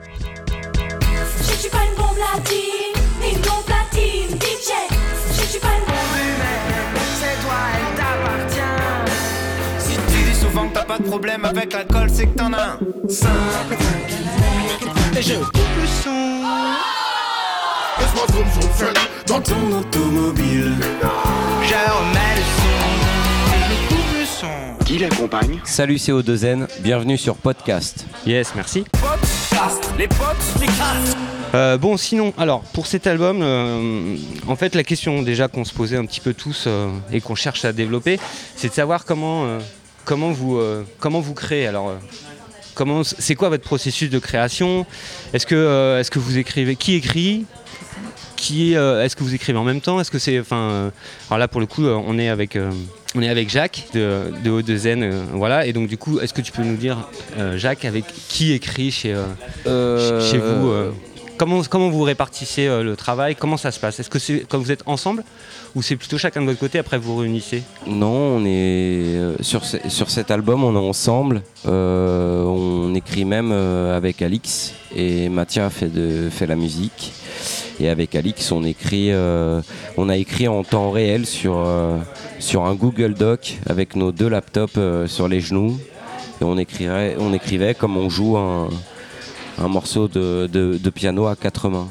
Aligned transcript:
Je 0.00 1.54
suis 1.56 1.68
pas 1.70 1.78
une 1.78 1.96
bombe 1.96 2.18
latine, 2.18 3.02
ni 3.20 3.32
une 3.32 3.40
bombe 3.40 3.64
platine, 3.66 4.38
DJ. 4.38 4.70
Je 5.36 5.42
suis 5.44 5.58
pas 5.58 5.68
une 5.76 5.86
bombe 5.86 6.14
humaine, 6.22 7.02
c'est 7.18 7.36
toi, 7.42 7.58
elle 7.74 7.96
t'appartient. 7.96 9.10
Si 9.80 9.94
tu 9.94 10.30
dis 10.30 10.38
souvent 10.38 10.68
que 10.68 10.74
t'as 10.74 10.84
pas 10.84 10.98
de 10.98 11.02
problème 11.02 11.44
avec 11.44 11.72
l'alcool, 11.72 12.08
c'est 12.12 12.26
que 12.26 12.38
t'en 12.38 12.52
as 12.52 12.62
un. 12.62 12.78
Simple. 13.08 13.76
Et 15.18 15.22
je 15.22 15.34
coupe 15.34 15.56
le 15.80 15.86
son. 16.04 16.42
Laisse-moi 17.98 18.26
zoom 18.32 18.46
zoom 18.52 18.72
zoom 18.78 18.94
dans 19.26 19.40
ton 19.40 19.78
automobile. 19.80 20.76
Je 21.62 21.74
remets 21.74 22.36
le 22.36 22.44
son. 22.60 22.78
Et 23.52 23.60
je 23.68 23.88
coupe 23.88 24.12
le 24.16 24.24
son. 24.24 24.84
Qui 24.84 24.98
l'accompagne? 24.98 25.60
Salut 25.64 25.96
CO2N, 25.96 26.68
bienvenue 26.82 27.18
sur 27.18 27.34
Podcast. 27.34 28.06
Yes, 28.24 28.52
merci. 28.54 28.84
Euh, 31.54 31.78
bon, 31.78 31.96
sinon, 31.96 32.32
alors 32.38 32.60
pour 32.60 32.86
cet 32.86 33.08
album, 33.08 33.40
euh, 33.42 34.16
en 34.46 34.54
fait, 34.54 34.76
la 34.76 34.84
question 34.84 35.22
déjà 35.22 35.48
qu'on 35.48 35.64
se 35.64 35.74
posait 35.74 35.96
un 35.96 36.04
petit 36.04 36.20
peu 36.20 36.32
tous 36.32 36.66
euh, 36.68 36.88
et 37.10 37.20
qu'on 37.20 37.34
cherche 37.34 37.64
à 37.64 37.72
développer, 37.72 38.20
c'est 38.54 38.68
de 38.68 38.72
savoir 38.72 39.04
comment, 39.04 39.58
comment, 40.04 40.30
vous, 40.30 40.60
comment 41.00 41.18
vous 41.18 41.34
créez. 41.34 41.66
Alors, 41.66 41.92
c'est 43.02 43.34
quoi 43.34 43.48
votre 43.48 43.64
processus 43.64 44.10
de 44.10 44.20
création? 44.20 44.86
Est-ce 45.32 45.46
que, 45.46 45.98
est-ce 45.98 46.12
que 46.12 46.20
vous 46.20 46.38
écrivez 46.38 46.76
Qui 46.76 46.94
écrit? 46.94 47.44
Qui 48.36 48.74
est-ce 48.74 49.16
que 49.16 49.24
vous 49.24 49.34
écrivez 49.34 49.58
en 49.58 49.64
même 49.64 49.80
temps? 49.80 49.98
Est-ce 50.00 50.12
que 50.12 50.20
c'est, 50.20 50.38
enfin, 50.38 50.92
alors 51.28 51.38
là 51.38 51.48
pour 51.48 51.60
le 51.60 51.66
coup, 51.66 51.84
on 51.84 52.16
est 52.18 52.28
avec, 52.28 52.56
on 53.14 53.22
est 53.22 53.28
avec 53.28 53.48
Jacques 53.50 53.86
de, 53.94 54.24
de 54.44 54.50
O2N, 54.60 55.02
euh, 55.02 55.22
voilà. 55.32 55.66
Et 55.66 55.72
donc 55.72 55.88
du 55.88 55.96
coup, 55.96 56.20
est-ce 56.20 56.34
que 56.34 56.42
tu 56.42 56.52
peux 56.52 56.62
nous 56.62 56.76
dire, 56.76 57.08
euh, 57.38 57.56
Jacques, 57.56 57.84
avec 57.84 58.04
qui 58.28 58.52
écrit 58.52 58.90
chez, 58.90 59.14
euh, 59.66 60.30
chez 60.30 60.38
vous 60.38 60.72
comment, 61.38 61.62
comment 61.70 61.88
vous 61.88 62.02
répartissez 62.02 62.66
le 62.66 62.94
travail? 62.96 63.34
Comment 63.36 63.56
ça 63.56 63.70
se 63.70 63.78
passe? 63.80 63.98
Est-ce 64.00 64.10
que 64.10 64.18
c'est 64.18 64.44
quand 64.48 64.58
vous 64.58 64.72
êtes 64.72 64.82
ensemble 64.86 65.22
ou 65.74 65.82
c'est 65.82 65.96
plutôt 65.96 66.18
chacun 66.18 66.40
de 66.42 66.46
votre 66.46 66.58
côté 66.58 66.78
après 66.78 66.98
vous 66.98 67.16
réunissez? 67.16 67.62
Non, 67.86 68.36
on 68.38 68.44
est 68.44 69.16
sur, 69.40 69.64
ce- 69.64 69.88
sur 69.88 70.10
cet 70.10 70.30
album, 70.30 70.64
on 70.64 70.74
est 70.74 70.88
ensemble. 70.88 71.42
On 71.64 72.92
écrit 72.94 73.24
même 73.24 73.52
avec 73.52 74.20
Alix 74.20 74.74
et 74.94 75.28
Mathia 75.28 75.70
fait, 75.70 75.88
de, 75.88 76.28
fait 76.30 76.46
la 76.46 76.56
musique. 76.56 77.12
Et 77.80 77.88
avec 77.88 78.14
Alix, 78.16 78.50
on 78.50 78.64
écrit, 78.64 79.12
euh, 79.12 79.60
on 79.96 80.08
a 80.08 80.16
écrit 80.16 80.48
en 80.48 80.64
temps 80.64 80.90
réel 80.90 81.26
sur, 81.26 81.56
euh, 81.58 81.96
sur 82.40 82.64
un 82.64 82.74
Google 82.74 83.14
Doc 83.14 83.58
avec 83.68 83.94
nos 83.94 84.10
deux 84.10 84.28
laptops 84.28 84.72
euh, 84.78 85.06
sur 85.06 85.28
les 85.28 85.40
genoux. 85.40 85.78
Et 86.40 86.44
on 86.44 86.58
écrivait, 86.58 87.16
on 87.18 87.32
écrivait 87.32 87.74
comme 87.74 87.96
on 87.96 88.08
joue 88.10 88.36
un, 88.36 88.68
un 89.58 89.68
morceau 89.68 90.08
de, 90.08 90.48
de- 90.52 90.78
de 90.82 90.90
piano 90.90 91.26
à 91.26 91.36
quatre 91.36 91.68
mains. 91.68 91.88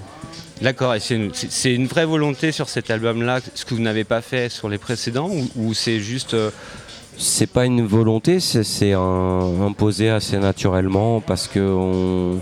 D'accord. 0.62 0.94
Et 0.96 1.00
c'est 1.00 1.16
une, 1.16 1.32
une 1.66 1.88
vraie 1.88 2.06
volonté 2.06 2.52
sur 2.52 2.68
cet 2.68 2.90
album-là, 2.92 3.40
ce 3.56 3.64
que 3.64 3.74
vous 3.74 3.82
n'avez 3.82 4.04
pas 4.04 4.22
fait 4.22 4.50
sur 4.50 4.68
les 4.70 4.78
précédents, 4.78 5.30
ou, 5.30 5.48
ou 5.68 5.74
c'est 5.74 6.00
juste 6.00 6.34
euh, 6.34 6.50
C'est 7.18 7.48
pas 7.50 7.66
une 7.66 7.86
volonté, 7.86 8.40
c'est 8.40 8.94
imposé 8.94 10.10
assez 10.10 10.38
naturellement 10.38 11.22
parce 11.22 11.48
que 11.48 11.60
on, 11.60 12.40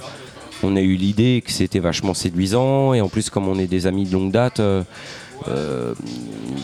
on 0.63 0.75
a 0.75 0.81
eu 0.81 0.95
l'idée 0.95 1.43
que 1.45 1.51
c'était 1.51 1.79
vachement 1.79 2.13
séduisant 2.13 2.93
et 2.93 3.01
en 3.01 3.09
plus 3.09 3.29
comme 3.29 3.47
on 3.47 3.57
est 3.59 3.67
des 3.67 3.87
amis 3.87 4.05
de 4.05 4.13
longue 4.13 4.31
date, 4.31 4.59
euh, 4.59 4.83
euh, 5.49 5.93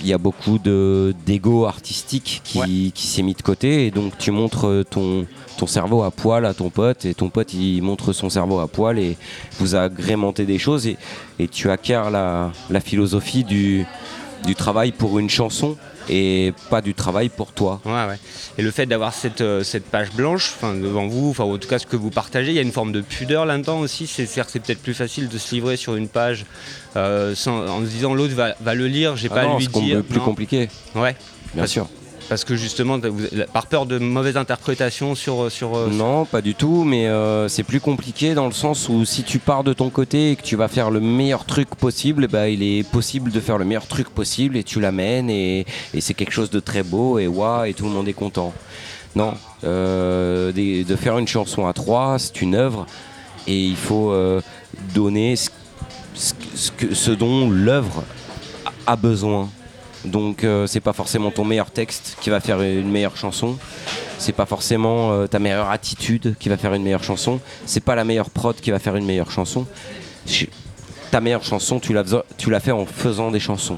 il 0.01 0.07
y 0.07 0.13
a 0.13 0.17
beaucoup 0.17 0.57
de 0.57 1.13
d'ego 1.25 1.65
artistique 1.65 2.41
qui, 2.43 2.59
Ouais. 2.59 2.67
qui 2.93 3.07
s'est 3.07 3.21
mis 3.21 3.33
de 3.33 3.41
côté 3.41 3.85
et 3.85 3.91
donc 3.91 4.17
tu 4.17 4.31
montres 4.31 4.83
ton 4.89 5.25
ton 5.57 5.67
cerveau 5.67 6.03
à 6.03 6.09
poil 6.11 6.45
à 6.45 6.53
ton 6.53 6.69
pote 6.69 7.05
et 7.05 7.13
ton 7.13 7.29
pote 7.29 7.53
il 7.53 7.81
montre 7.81 8.13
son 8.13 8.29
cerveau 8.29 8.59
à 8.59 8.67
poil 8.67 8.97
et 8.97 9.17
vous 9.59 9.75
agrémentez 9.75 10.45
des 10.45 10.57
choses 10.57 10.87
et, 10.87 10.97
et 11.37 11.47
tu 11.49 11.69
acquiers 11.69 12.01
la, 12.11 12.51
la 12.69 12.79
philosophie 12.79 13.43
du, 13.43 13.85
du 14.45 14.55
travail 14.55 14.91
pour 14.93 15.19
une 15.19 15.29
chanson 15.29 15.75
et 16.09 16.53
pas 16.69 16.81
du 16.81 16.93
travail 16.93 17.29
pour 17.29 17.51
toi. 17.53 17.79
Ouais, 17.85 17.91
ouais. 17.91 18.19
Et 18.57 18.61
le 18.61 18.71
fait 18.71 18.85
d'avoir 18.85 19.13
cette, 19.13 19.41
euh, 19.41 19.63
cette 19.63 19.85
page 19.85 20.11
blanche 20.11 20.53
devant 20.63 21.07
vous, 21.07 21.29
enfin, 21.29 21.43
en 21.43 21.57
tout 21.57 21.67
cas 21.67 21.79
ce 21.79 21.85
que 21.85 21.95
vous 21.95 22.09
partagez, 22.09 22.49
il 22.51 22.55
y 22.55 22.59
a 22.59 22.63
une 22.63 22.71
forme 22.71 22.91
de 22.91 23.01
pudeur 23.01 23.45
là-dedans 23.45 23.79
aussi. 23.79 24.07
C'est 24.07 24.25
c'est 24.25 24.43
peut-être 24.59 24.81
plus 24.81 24.93
facile 24.93 25.29
de 25.29 25.37
se 25.37 25.53
livrer 25.55 25.77
sur 25.77 25.95
une 25.95 26.07
page 26.07 26.45
euh, 26.95 27.33
sans- 27.35 27.67
en 27.67 27.79
se 27.81 27.85
disant 27.85 28.13
l'autre 28.13 28.33
va, 28.35 28.55
va 28.61 28.73
le 28.73 28.87
lire, 28.87 29.15
j'ai 29.15 29.29
Ah 29.31 29.35
pas 29.35 29.43
non, 29.43 29.55
à 29.55 29.59
lui 29.59 29.69
c'est 29.73 29.79
dire. 29.81 30.03
plus 30.03 30.17
non. 30.19 30.25
compliqué, 30.25 30.69
Ouais, 30.95 31.15
bien 31.53 31.63
Parce- 31.63 31.71
sûr. 31.71 31.87
Parce 32.31 32.45
que 32.45 32.55
justement, 32.55 32.97
par 33.51 33.67
peur 33.67 33.85
de 33.85 33.97
mauvaise 33.97 34.37
interprétation 34.37 35.15
sur. 35.15 35.51
sur 35.51 35.75
euh, 35.75 35.89
Non, 35.91 36.23
pas 36.23 36.41
du 36.41 36.55
tout, 36.55 36.85
mais 36.85 37.07
euh, 37.09 37.49
c'est 37.49 37.63
plus 37.63 37.81
compliqué 37.81 38.33
dans 38.35 38.45
le 38.45 38.53
sens 38.53 38.87
où 38.87 39.03
si 39.03 39.23
tu 39.23 39.37
pars 39.37 39.65
de 39.65 39.73
ton 39.73 39.89
côté 39.89 40.31
et 40.31 40.35
que 40.37 40.41
tu 40.41 40.55
vas 40.55 40.69
faire 40.69 40.91
le 40.91 41.01
meilleur 41.01 41.43
truc 41.43 41.75
possible, 41.75 42.29
bah, 42.29 42.47
il 42.47 42.63
est 42.63 42.89
possible 42.89 43.31
de 43.31 43.39
faire 43.41 43.57
le 43.57 43.65
meilleur 43.65 43.85
truc 43.85 44.07
possible 44.09 44.55
et 44.55 44.63
tu 44.63 44.79
l'amènes 44.79 45.29
et, 45.29 45.65
et 45.93 45.99
c'est 45.99 46.13
quelque 46.13 46.31
chose 46.31 46.49
de 46.49 46.61
très 46.61 46.83
beau 46.83 47.19
et 47.19 47.27
waouh 47.27 47.65
et 47.65 47.73
tout 47.73 47.83
le 47.83 47.91
monde 47.91 48.07
est 48.07 48.13
content. 48.13 48.53
Non, 49.13 49.33
euh, 49.65 50.53
de 50.53 50.95
faire 50.95 51.17
une 51.17 51.27
chanson 51.27 51.67
à 51.67 51.73
trois, 51.73 52.17
c'est 52.17 52.41
une 52.41 52.55
œuvre 52.55 52.85
et 53.45 53.59
il 53.61 53.75
faut 53.75 54.09
euh, 54.11 54.39
donner 54.95 55.35
ce, 55.35 55.49
ce- 56.13 56.93
ce 56.93 57.11
dont 57.11 57.49
l'œuvre 57.49 58.05
a 58.87 58.95
besoin. 58.95 59.49
Donc 60.05 60.43
euh, 60.43 60.65
c'est 60.67 60.79
pas 60.79 60.93
forcément 60.93 61.29
ton 61.31 61.45
meilleur 61.45 61.69
texte 61.71 62.17
qui 62.21 62.29
va 62.29 62.39
faire 62.39 62.61
une 62.61 62.89
meilleure 62.89 63.15
chanson. 63.17 63.57
C'est 64.17 64.33
pas 64.33 64.45
forcément 64.45 65.11
euh, 65.11 65.27
ta 65.27 65.39
meilleure 65.39 65.69
attitude 65.69 66.35
qui 66.39 66.49
va 66.49 66.57
faire 66.57 66.73
une 66.73 66.83
meilleure 66.83 67.03
chanson. 67.03 67.39
C'est 67.65 67.83
pas 67.83 67.95
la 67.95 68.03
meilleure 68.03 68.29
prod 68.29 68.55
qui 68.55 68.71
va 68.71 68.79
faire 68.79 68.95
une 68.95 69.05
meilleure 69.05 69.31
chanson. 69.31 69.65
Ch- 70.25 70.49
Ta 71.11 71.19
meilleure 71.19 71.43
chanson, 71.43 71.79
tu 71.79 71.91
l'as 71.93 72.05
tu 72.37 72.49
l'as 72.49 72.59
fait 72.61 72.71
en 72.71 72.85
faisant 72.85 73.31
des 73.31 73.39
chansons. 73.39 73.77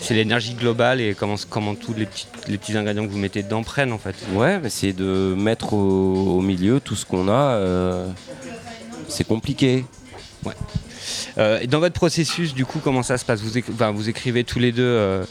C'est 0.00 0.14
l'énergie 0.14 0.54
globale 0.54 1.00
et 1.00 1.14
comment, 1.14 1.36
comment 1.48 1.74
tous 1.74 1.94
les 1.94 2.06
petits, 2.06 2.26
les 2.48 2.58
petits 2.58 2.76
ingrédients 2.76 3.06
que 3.06 3.10
vous 3.12 3.18
mettez 3.18 3.42
dedans 3.42 3.62
prennent 3.62 3.92
en 3.92 3.98
fait. 3.98 4.14
Ouais, 4.34 4.58
mais 4.60 4.68
c'est 4.68 4.92
de 4.92 5.34
mettre 5.38 5.72
au, 5.74 6.36
au 6.36 6.40
milieu 6.40 6.80
tout 6.80 6.94
ce 6.96 7.06
qu'on 7.06 7.28
a. 7.28 7.32
euh, 7.54 8.06
c'est 9.08 9.24
compliqué. 9.26 9.84
Et 11.60 11.66
dans 11.66 11.80
votre 11.80 11.94
processus, 11.94 12.54
du 12.54 12.64
coup, 12.64 12.80
comment 12.82 13.02
ça 13.02 13.18
se 13.18 13.24
passe? 13.24 13.40
Vous, 13.42 13.58
éc- 13.58 13.64
enfin, 13.72 13.90
vous 13.90 14.08
écrivez 14.08 14.44
tous 14.44 14.58
les 14.58 14.72
deux, 14.72 14.82
euh, 14.82 15.24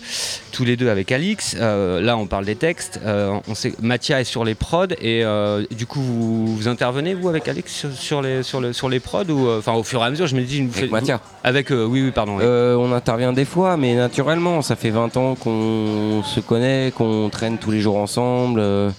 tous 0.51 0.66
les 0.66 0.75
deux 0.78 0.89
avec 0.89 1.11
Alix. 1.11 1.56
Euh, 1.59 2.01
là, 2.01 2.17
on 2.17 2.28
parle 2.28 2.45
des 2.45 2.56
textes. 2.56 3.00
Euh, 3.06 3.38
on 3.47 3.56
sait, 3.56 3.73
Mathia 3.81 4.22
est 4.22 4.25
sur 4.25 4.44
les 4.45 4.56
prods 4.56 4.88
et 5.01 5.23
euh, 5.23 5.66
du 5.72 5.85
coup, 5.85 6.01
vous, 6.01 6.56
vous 6.56 6.67
intervenez 6.67 7.13
vous 7.13 7.29
avec 7.29 7.47
Alix 7.47 7.72
sur, 7.73 7.91
sur 7.94 8.22
les 8.22 8.44
sur 8.44 8.61
le, 8.61 8.73
sur 8.73 8.89
les 8.89 9.00
prods 9.00 9.23
ou 9.29 9.47
euh, 9.47 9.59
enfin 9.59 9.73
au 9.73 9.83
fur 9.83 10.01
et 10.01 10.06
à 10.06 10.09
mesure. 10.09 10.28
Je 10.28 10.35
me 10.35 10.41
dis, 10.41 10.61
vous 10.61 10.78
Avec 10.78 10.91
Mathia. 10.91 11.22
Avec 11.44 11.72
euh, 11.72 11.85
oui, 11.85 12.01
oui, 12.03 12.12
pardon. 12.12 12.38
oui. 12.38 12.44
Euh, 12.45 12.75
on 12.75 12.91
intervient 12.91 13.33
des 13.33 13.45
fois, 13.45 13.77
mais 13.77 13.95
naturellement, 13.95 14.62
ça 14.62 14.75
fait 14.75 14.89
20 14.91 15.17
ans 15.17 15.35
qu'on 15.35 16.22
se 16.23 16.39
connaît, 16.39 16.91
qu'on 16.95 17.29
traîne 17.29 17.57
tous 17.57 17.72
les 17.72 17.81
jours 17.81 17.97
ensemble. 17.97 18.59
euh, 18.59 18.89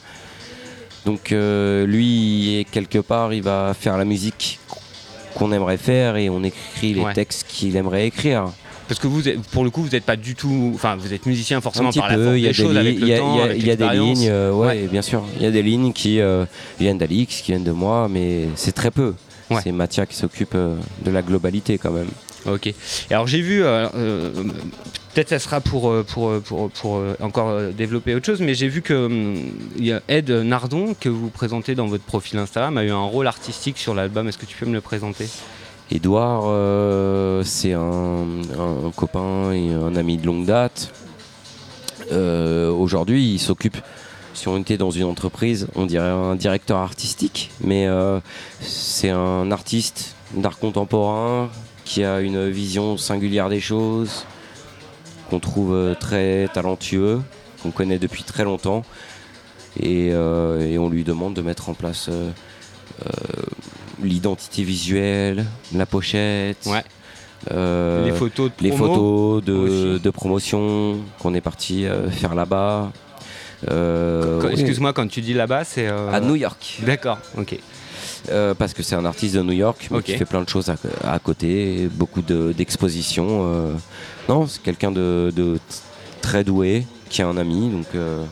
donc 1.05 1.31
euh, 1.31 1.87
lui, 1.87 2.67
quelque 2.73 2.99
part, 2.99 3.33
il 3.33 3.43
va 3.43 3.75
faire 3.79 3.97
la 3.97 4.05
musique 4.05 4.59
qu'on 5.37 5.53
aimerait 5.53 5.77
faire 5.77 6.17
et 6.17 6.29
on 6.31 6.43
écrit 6.43 6.95
les 6.95 7.01
Ouais. 7.03 7.13
textes 7.13 7.47
qu'il 7.49 7.77
aimerait 7.77 8.07
écrire. 8.07 8.47
Parce 8.89 9.01
que 9.01 9.07
vous, 9.09 9.23
pour 9.51 9.65
le 9.65 9.71
coup, 9.71 9.83
vous 9.83 9.91
n'êtes 9.91 10.05
pas 10.05 10.17
du 10.17 10.35
tout. 10.37 10.71
Enfin, 10.75 10.97
vous 10.97 11.13
êtes 11.13 11.27
musicien 11.27 11.61
forcément 11.61 11.91
par 11.93 12.09
la 12.09 12.15
peu, 12.15 12.25
force 12.25 12.37
il 12.37 12.43
y 12.43 12.45
a 12.45 12.49
des 12.49 12.55
choses, 12.55 12.77
avec 12.77 12.95
il 12.95 13.01
le 13.01 13.07
y 13.09 13.15
a- 13.15 13.19
temps, 13.19 13.35
il 13.35 13.39
y 13.39 13.41
a- 13.41 13.45
avec 13.45 13.59
il 13.63 13.67
y 13.67 13.71
a 13.71 13.77
des 13.77 13.89
lignes, 13.99 14.29
euh, 14.31 14.53
ouais, 14.53 14.67
Ouais. 14.69 14.89
bien 14.91 15.03
sûr. 15.03 15.25
Il 15.37 15.43
y 15.43 15.47
a 15.47 15.51
des 15.51 15.63
lignes 15.63 15.93
qui 15.93 16.21
euh, 16.21 16.45
viennent 16.79 16.99
d'Alix, 16.99 17.41
qui 17.43 17.51
viennent 17.53 17.65
de 17.65 17.73
moi, 17.73 18.09
mais 18.09 18.47
c'est 18.55 18.73
très 18.73 18.91
peu. 18.93 19.15
Ouais. 19.51 19.61
C'est 19.63 19.73
Mathia 19.73 20.07
qui 20.07 20.15
s'occupe 20.17 20.55
euh, 20.55 20.77
de 21.05 21.11
la 21.11 21.23
globalité 21.23 21.79
quand 21.79 21.91
même. 21.91 22.09
Ok. 22.47 22.73
Alors 23.11 23.27
j'ai 23.27 23.41
vu, 23.41 23.65
euh, 23.65 23.89
peut-être 25.17 25.31
ça 25.31 25.39
sera 25.39 25.63
pour, 25.63 25.89
euh, 25.89 26.05
euh, 26.19 26.41
euh, 26.85 27.15
encore 27.21 27.73
développer 27.73 28.15
autre 28.15 28.27
chose, 28.27 28.43
mais 28.43 28.53
j'ai 28.53 28.69
vu 28.69 28.83
que 28.83 29.07
hum, 29.07 29.37
Ed 30.09 30.31
Nardon 30.31 30.95
que 31.01 31.09
vous 31.09 31.31
présentez 31.31 31.75
dans 31.75 31.87
votre 31.87 32.05
profil 32.05 32.39
Instagram 32.39 32.77
a 32.77 32.85
eu 32.85 32.91
un 32.91 33.05
rôle 33.05 33.27
artistique 33.27 33.79
sur 33.79 33.95
l'album. 33.95 34.29
Est-ce 34.29 34.37
que 34.37 34.45
tu 34.45 34.59
peux 34.59 34.67
me 34.67 34.75
le 34.75 34.83
présenter? 34.83 35.27
Edouard, 35.91 36.43
c'est 37.45 37.73
un, 37.73 38.27
copain 38.95 39.53
et 39.53 39.73
un 39.73 39.97
ami 39.97 40.19
de 40.19 40.27
longue 40.27 40.45
date. 40.45 40.93
Aujourd'hui, 42.11 43.33
il 43.35 43.39
s'occupe, 43.39 43.79
si 44.35 44.49
on 44.49 44.59
était 44.59 44.77
dans 44.77 44.91
une 44.91 45.05
entreprise, 45.05 45.69
on 45.77 45.87
dirait 45.87 46.11
un 46.11 46.35
directeur 46.35 46.79
artistique, 46.79 47.51
mais 47.63 47.87
c'est 48.61 49.11
un 49.11 49.51
artiste 49.51 50.15
d'art 50.35 50.59
contemporain 50.59 51.49
qui 51.85 52.05
a 52.05 52.21
une 52.21 52.51
vision 52.51 52.97
singulière 52.99 53.49
des 53.49 53.61
choses, 53.61 54.27
qu'on 55.29 55.41
trouve 55.41 55.75
euh, 55.75 55.95
très 55.95 56.49
talentueux, 56.53 57.21
qu'on 57.63 57.71
connaît 57.71 57.99
depuis 57.99 58.23
très 58.23 58.45
longtemps, 58.45 58.83
et, 59.81 60.11
euh, 60.13 60.61
et 60.61 60.79
on 60.79 60.89
lui 60.89 61.05
demande 61.05 61.35
de 61.35 61.43
mettre 61.43 61.69
en 61.69 61.75
place 61.75 62.09
euh, 62.09 62.31
l'identité 64.03 64.63
visuelle, 64.63 65.47
la 65.75 65.87
pochette, 65.87 66.67
Ouais. 66.67 66.85
Les 67.51 68.13
photos 68.13 68.51
de 68.59 68.65
les 68.65 68.73
photos 68.73 69.45
de, 69.45 69.99
de 69.99 70.11
promotion 70.11 70.97
qu'on 71.21 71.33
est 71.35 71.41
parti 71.41 71.87
faire 72.11 72.35
là-bas. 72.35 72.91
Excuse-moi, 74.51 74.93
quand 74.93 75.07
tu 75.07 75.21
dis 75.21 75.35
là-bas, 75.35 75.63
c'est. 75.63 75.87
à 75.87 76.19
New 76.21 76.35
York. 76.35 76.81
D'accord, 76.85 77.19
ok. 77.39 77.59
Euh, 78.31 78.55
parce 78.55 78.75
que 78.75 78.83
c'est 78.83 78.95
un 78.97 79.05
artiste 79.05 79.35
de 79.37 79.43
New 79.43 79.53
York 79.53 79.89
qui 80.05 80.17
fait 80.17 80.25
plein 80.25 80.43
de 80.43 80.49
choses 80.49 80.69
à, 80.71 80.77
à 81.05 81.19
côté, 81.19 81.89
beaucoup 81.93 82.23
de- 82.23 82.53
d'expositions. 82.53 83.43
euh. 83.45 83.73
Non, 84.29 84.47
c'est 84.47 84.63
quelqu'un 84.63 84.91
de, 84.91 85.59
très 86.21 86.43
doué, 86.45 86.85
qui 87.09 87.23
a 87.23 87.29
un 87.29 87.37
ami, 87.37 87.71
donc 87.71 87.87
euh, 87.95 88.25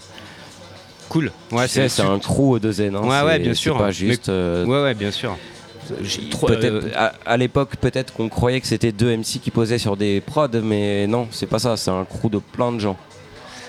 Cool. 1.08 1.31
Ouais, 1.52 1.67
tu 1.67 1.75
sais, 1.75 1.88
c'est 1.88 2.02
un 2.02 2.19
crew 2.19 2.58
de 2.58 2.73
zen. 2.73 2.96
hein, 2.96 3.02
Ouais, 3.02 3.23
ouais, 3.23 3.38
bien 3.38 3.55
sûr. 3.55 3.79
pas 3.79 3.91
juste. 3.93 4.29
Ouais, 4.29 4.64
ouais, 4.82 4.94
bien 4.94 5.11
sûr. 5.12 5.37
Peut-être 6.47 6.87
à, 6.97 7.12
à 7.26 7.37
l'époque, 7.37 7.76
peut-être 7.76 8.12
qu'on 8.14 8.29
croyait 8.31 8.61
que 8.61 8.67
c'était 8.67 8.90
deux 8.90 9.14
MC 9.17 9.38
qui 9.40 9.50
posaient 9.50 9.79
sur 9.79 9.97
des 9.97 10.20
prods, 10.23 10.49
mais 10.62 11.06
non, 11.06 11.29
c'est 11.31 11.47
pas 11.47 11.58
ça. 11.58 11.76
C'est 11.76 11.90
un 11.90 12.05
crew 12.05 12.31
de 12.31 12.38
plein 12.38 12.73
de 12.73 12.79
gens. 12.79 12.97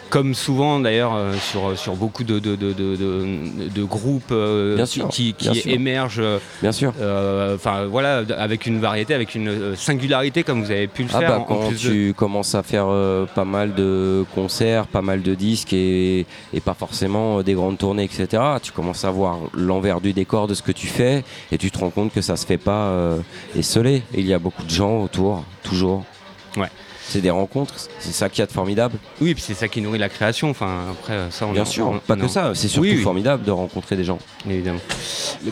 Comme 0.09 0.35
souvent 0.35 0.79
d'ailleurs 0.79 1.13
euh, 1.15 1.33
sur, 1.33 1.77
sur 1.77 1.95
beaucoup 1.95 2.23
de, 2.23 2.39
de, 2.39 2.55
de, 2.55 3.83
groupes 3.83 4.31
euh, 4.31 4.75
Bien 4.75 4.85
qui, 4.85 4.91
sûr, 4.91 5.07
qui, 5.09 5.33
qui 5.33 5.49
bien 5.49 5.61
émergent, 5.73 6.19
euh, 6.21 6.37
Bien 6.61 6.71
sûr. 6.71 6.93
enfin 7.55 7.85
voilà, 7.85 8.23
avec 8.37 8.65
une 8.65 8.79
variété, 8.79 9.13
avec 9.13 9.35
une 9.35 9.47
euh, 9.49 9.75
singularité 9.75 10.43
comme 10.43 10.63
vous 10.63 10.71
avez 10.71 10.87
pu 10.87 11.03
le 11.03 11.09
Ah 11.13 11.19
faire. 11.19 11.29
bah, 11.29 11.37
en- 11.39 11.41
en 11.41 11.45
quand 11.45 11.67
plus 11.69 11.77
tu 11.77 12.13
commences 12.15 12.55
à 12.55 12.63
faire 12.63 12.85
euh, 12.87 13.25
pas 13.25 13.45
mal 13.45 13.73
de 13.73 14.23
concerts, 14.35 14.87
pas 14.87 15.01
mal 15.01 15.21
de 15.21 15.33
disques 15.35 15.73
et, 15.73 16.25
et 16.53 16.59
pas 16.61 16.73
forcément 16.75 17.39
euh, 17.39 17.43
des 17.43 17.53
grandes 17.53 17.77
tournées, 17.77 18.03
etc., 18.03 18.41
tu 18.61 18.71
commences 18.71 19.03
à 19.05 19.11
voir 19.11 19.39
l'envers 19.53 20.01
du 20.01 20.13
décor 20.13 20.47
de 20.47 20.53
ce 20.53 20.61
que 20.61 20.71
tu 20.71 20.87
fais 20.87 21.23
et 21.51 21.57
tu 21.57 21.71
te 21.71 21.79
rends 21.79 21.89
compte 21.89 22.13
que 22.13 22.21
ça 22.21 22.35
se 22.37 22.45
fait 22.45 22.57
pas 22.59 22.85
euh, 22.89 23.17
esseulé. 23.57 24.03
Et 24.13 24.19
il 24.21 24.27
y 24.27 24.33
a 24.33 24.39
beaucoup 24.39 24.63
de 24.63 24.69
gens 24.69 25.01
autour, 25.01 25.43
toujours. 25.63 26.03
Ouais. 26.57 26.69
C'est 27.07 27.21
des 27.21 27.29
rencontres, 27.29 27.75
c'est 27.99 28.11
ça 28.13 28.29
qui 28.29 28.41
a 28.41 28.45
de 28.47 28.51
formidable. 28.51 28.97
Oui, 29.21 29.33
puis 29.35 29.43
c'est 29.45 29.53
ça 29.53 29.67
qui 29.67 29.79
nourrit 29.81 29.99
la 29.99 30.09
création. 30.09 30.49
Enfin, 30.49 30.85
après, 30.91 31.17
ça, 31.29 31.45
on 31.45 31.51
Bien 31.53 31.61
en- 31.61 31.65
sûr, 31.65 31.87
on- 31.87 31.99
pas 31.99 32.15
on 32.15 32.17
que 32.17 32.25
en- 32.25 32.29
ça, 32.29 32.51
c'est 32.55 32.67
surtout 32.67 32.87
Oui, 32.89 32.95
oui. 32.97 33.03
formidable 33.03 33.43
de 33.43 33.51
rencontrer 33.51 33.95
des 33.95 34.03
gens. 34.03 34.17
Évidemment. 34.49 34.79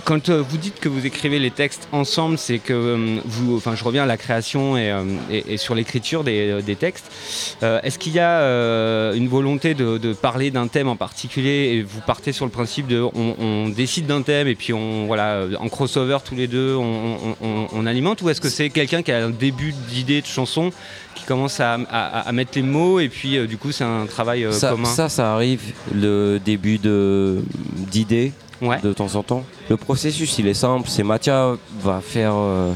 Quand 0.04 0.30
euh, 0.30 0.42
vous 0.48 0.58
dites 0.58 0.80
que 0.80 0.90
vous 0.90 1.06
écrivez 1.06 1.38
les 1.40 1.52
textes 1.52 1.88
ensemble, 1.92 2.38
c'est 2.40 2.58
que 2.60 2.74
euh, 2.74 3.20
vous, 3.26 3.56
enfin, 3.56 3.76
je 3.76 3.84
reviens 3.84 4.04
à 4.04 4.06
la 4.08 4.18
création 4.18 4.78
et, 4.78 4.92
euh, 4.92 5.04
et- 5.30 5.54
et 5.54 5.58
sur 5.58 5.76
l'écriture 5.76 6.24
des, 6.24 6.62
des 6.64 6.76
textes. 6.76 7.06
Est-ce 7.62 7.98
qu'il 8.00 8.14
y 8.14 8.20
a 8.20 9.12
une 9.14 9.28
volonté 9.28 9.74
de, 9.74 9.98
de 9.98 10.14
parler 10.14 10.50
d'un 10.52 10.68
thème 10.68 10.88
en 10.88 10.96
particulier 10.96 11.76
et 11.76 11.82
vous 11.84 12.02
partez 12.02 12.32
sur 12.34 12.46
le 12.46 12.52
principe 12.52 12.88
de, 12.88 13.00
on, 13.02 13.36
on 13.40 13.70
décide 13.70 14.06
d'un 14.08 14.22
thème 14.22 14.48
et 14.48 14.56
puis 14.56 14.74
on, 14.74 15.06
voilà, 15.06 15.46
en 15.60 15.70
crossover 15.70 16.18
tous 16.26 16.36
les 16.36 16.48
deux, 16.48 16.76
on 16.76 17.86
alimente, 17.86 18.22
ou 18.22 18.30
est-ce 18.30 18.42
que 18.42 18.50
c'est 18.50 18.70
quelqu'un 18.70 19.02
qui 19.04 19.12
a 19.12 19.24
un 19.26 19.30
début 19.30 19.74
d'idée 19.90 20.22
de 20.22 20.26
chanson 20.28 20.72
qui 21.15 21.24
commence 21.25 21.60
à, 21.60 21.74
à- 21.89 22.27
à 22.27 22.31
mettre 22.31 22.51
les 22.56 22.62
mots 22.63 23.00
et 23.00 23.10
puis 23.10 23.38
euh, 23.38 23.48
du 23.48 23.57
coup 23.57 23.71
c'est 23.71 23.83
un 23.83 24.06
travail 24.06 24.44
euh, 24.45 24.51
ça, 24.51 24.71
commun. 24.71 24.86
ça, 24.86 25.10
ça 25.10 25.33
arrive 25.33 25.62
le 25.94 26.39
début 26.44 26.77
de 26.77 27.42
d'idées 27.92 28.31
Ouais. 28.62 28.80
de 28.81 28.94
temps 28.94 29.15
en 29.15 29.24
temps. 29.24 29.44
Le 29.69 29.75
processus, 29.75 30.38
il 30.39 30.48
est 30.48 30.54
simple. 30.54 30.88
C'est 30.89 31.04
Mathia 31.04 31.56
va 31.81 32.00
faire 32.00 32.31
euh, 32.33 32.71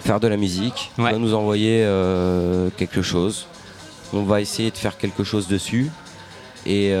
faire 0.00 0.20
de 0.20 0.26
la 0.28 0.38
musique, 0.38 0.90
Ouais. 0.98 1.12
va 1.12 1.18
nous 1.18 1.34
envoyer 1.34 1.86
quelque 2.78 3.02
chose. 3.02 3.46
On 4.14 4.22
va 4.22 4.40
essayer 4.40 4.70
de 4.70 4.76
faire 4.78 4.96
quelque 4.96 5.22
chose 5.24 5.48
dessus 5.48 5.90
et 6.64 6.94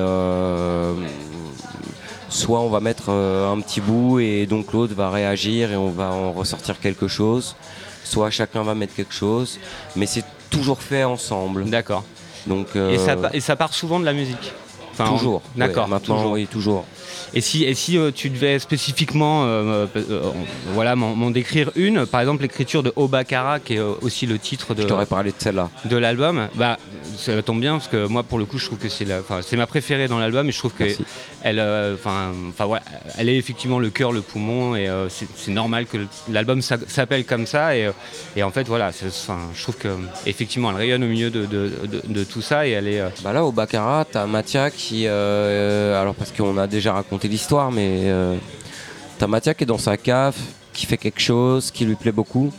soit 2.28 2.60
on 2.60 2.68
va 2.68 2.80
mettre 2.80 3.10
un 3.10 3.60
petit 3.60 3.80
bout 3.80 4.18
et 4.20 4.46
donc 4.46 4.72
l'autre 4.72 4.94
va 4.94 5.10
réagir 5.10 5.72
et 5.72 5.76
on 5.76 5.90
va 5.90 6.10
en 6.10 6.32
ressortir 6.32 6.80
quelque 6.80 7.08
chose. 7.08 7.56
Soit 8.04 8.30
chacun 8.30 8.62
va 8.62 8.74
mettre 8.74 8.94
quelque 8.94 9.14
chose, 9.14 9.58
mais 9.96 10.06
c'est 10.06 10.24
toujours 10.50 10.82
fait 10.82 11.04
ensemble. 11.04 11.64
D'accord. 11.66 12.04
Donc 12.46 12.68
Et, 12.74 12.98
ça, 12.98 13.12
euh, 13.12 13.16
pa- 13.16 13.30
et 13.32 13.40
ça 13.40 13.56
part 13.56 13.72
souvent 13.72 14.00
de 14.00 14.04
la 14.04 14.12
musique. 14.12 14.52
Enfin, 14.92 15.06
toujours. 15.08 15.40
on- 15.56 15.58
D'accord. 15.58 15.84
Ouais, 15.84 15.90
maintenant, 15.90 16.16
toujours. 16.16 16.32
oui, 16.32 16.46
toujours. 16.46 16.84
Et 17.34 17.40
si, 17.40 17.64
et 17.64 17.72
si 17.74 17.96
euh, 17.96 18.10
tu 18.14 18.28
devais 18.28 18.58
spécifiquement 18.58 19.44
euh, 19.46 19.86
voilà, 20.74 20.96
m'en 20.96 21.30
décrire 21.30 21.70
une, 21.76 22.04
par 22.04 22.20
exemple 22.20 22.42
l'écriture 22.42 22.82
de 22.82 22.92
Obakara, 22.96 23.58
qui 23.58 23.74
est 23.74 23.80
aussi 23.80 24.26
le 24.26 24.38
titre 24.38 24.74
de, 24.74 24.82
Je 24.82 24.86
t'aurais 24.86 25.06
parlé 25.06 25.30
de 25.30 25.36
celle-là. 25.38 25.70
de 25.86 25.96
l'album, 25.96 26.48
bah, 26.56 26.78
ça 27.16 27.40
tombe 27.42 27.60
bien 27.60 27.78
parce 27.78 27.88
que 27.88 28.06
moi 28.06 28.22
pour 28.22 28.38
le 28.38 28.44
coup 28.44 28.58
je 28.58 28.66
trouve 28.66 28.78
que 28.78 28.90
c'est 28.90 29.06
la- 29.06 29.20
enfin, 29.20 29.40
c'est 29.42 29.56
ma 29.56 29.66
préférée 29.66 30.08
dans 30.08 30.18
l'album 30.18 30.46
et 30.48 30.52
je 30.52 30.58
trouve 30.58 30.72
que. 30.74 30.84
Elle, 31.44 31.58
euh, 31.58 31.94
enfin, 31.94 32.32
enfin, 32.48 32.66
voilà, 32.66 32.82
elle 33.18 33.28
est 33.28 33.36
effectivement 33.36 33.78
le 33.78 33.90
cœur, 33.90 34.12
le 34.12 34.20
poumon 34.22 34.76
et 34.76 34.88
euh, 34.88 35.08
c'est 35.08 35.50
normal 35.50 35.86
que 35.86 35.98
l'album 36.30 36.62
s'a- 36.62 36.78
s'appelle 36.86 37.24
comme 37.24 37.46
ça 37.46 37.76
et, 37.76 37.86
euh, 37.86 37.92
et 38.36 38.42
en 38.42 38.50
fait 38.50 38.66
voilà, 38.68 38.88
enfin, 39.06 39.38
je 39.54 39.62
trouve 39.62 39.76
que 39.76 39.88
effectivement 40.26 40.70
elle 40.70 40.76
rayonne 40.76 41.02
au 41.04 41.08
milieu 41.08 41.30
de, 41.30 41.46
de- 41.46 41.72
de- 41.86 42.02
de 42.04 42.24
tout 42.24 42.42
ça 42.42 42.66
et 42.66 42.70
elle 42.70 42.88
est 42.88 43.02
Bah 43.24 43.32
là, 43.32 43.44
au 43.44 43.52
Baccarat, 43.52 44.04
t'as 44.10 44.26
Mathia 44.26 44.70
qui. 44.70 45.04
euh, 45.06 46.00
alors, 46.00 46.14
parce 46.14 46.30
qu'on 46.32 46.56
a 46.58 46.66
déjà 46.66 46.92
raconté 46.92 47.28
l'histoire, 47.28 47.70
mais. 47.72 48.02
euh, 48.04 48.36
t'as 49.18 49.26
Mathia 49.26 49.54
qui 49.54 49.64
est 49.64 49.66
dans 49.66 49.78
sa 49.78 49.96
cave, 49.96 50.36
qui 50.72 50.86
fait 50.86 50.96
quelque 50.96 51.20
chose 51.20 51.70
qui 51.70 51.84
lui 51.84 51.94
plaît 51.96 52.12
beaucoup, 52.12 52.52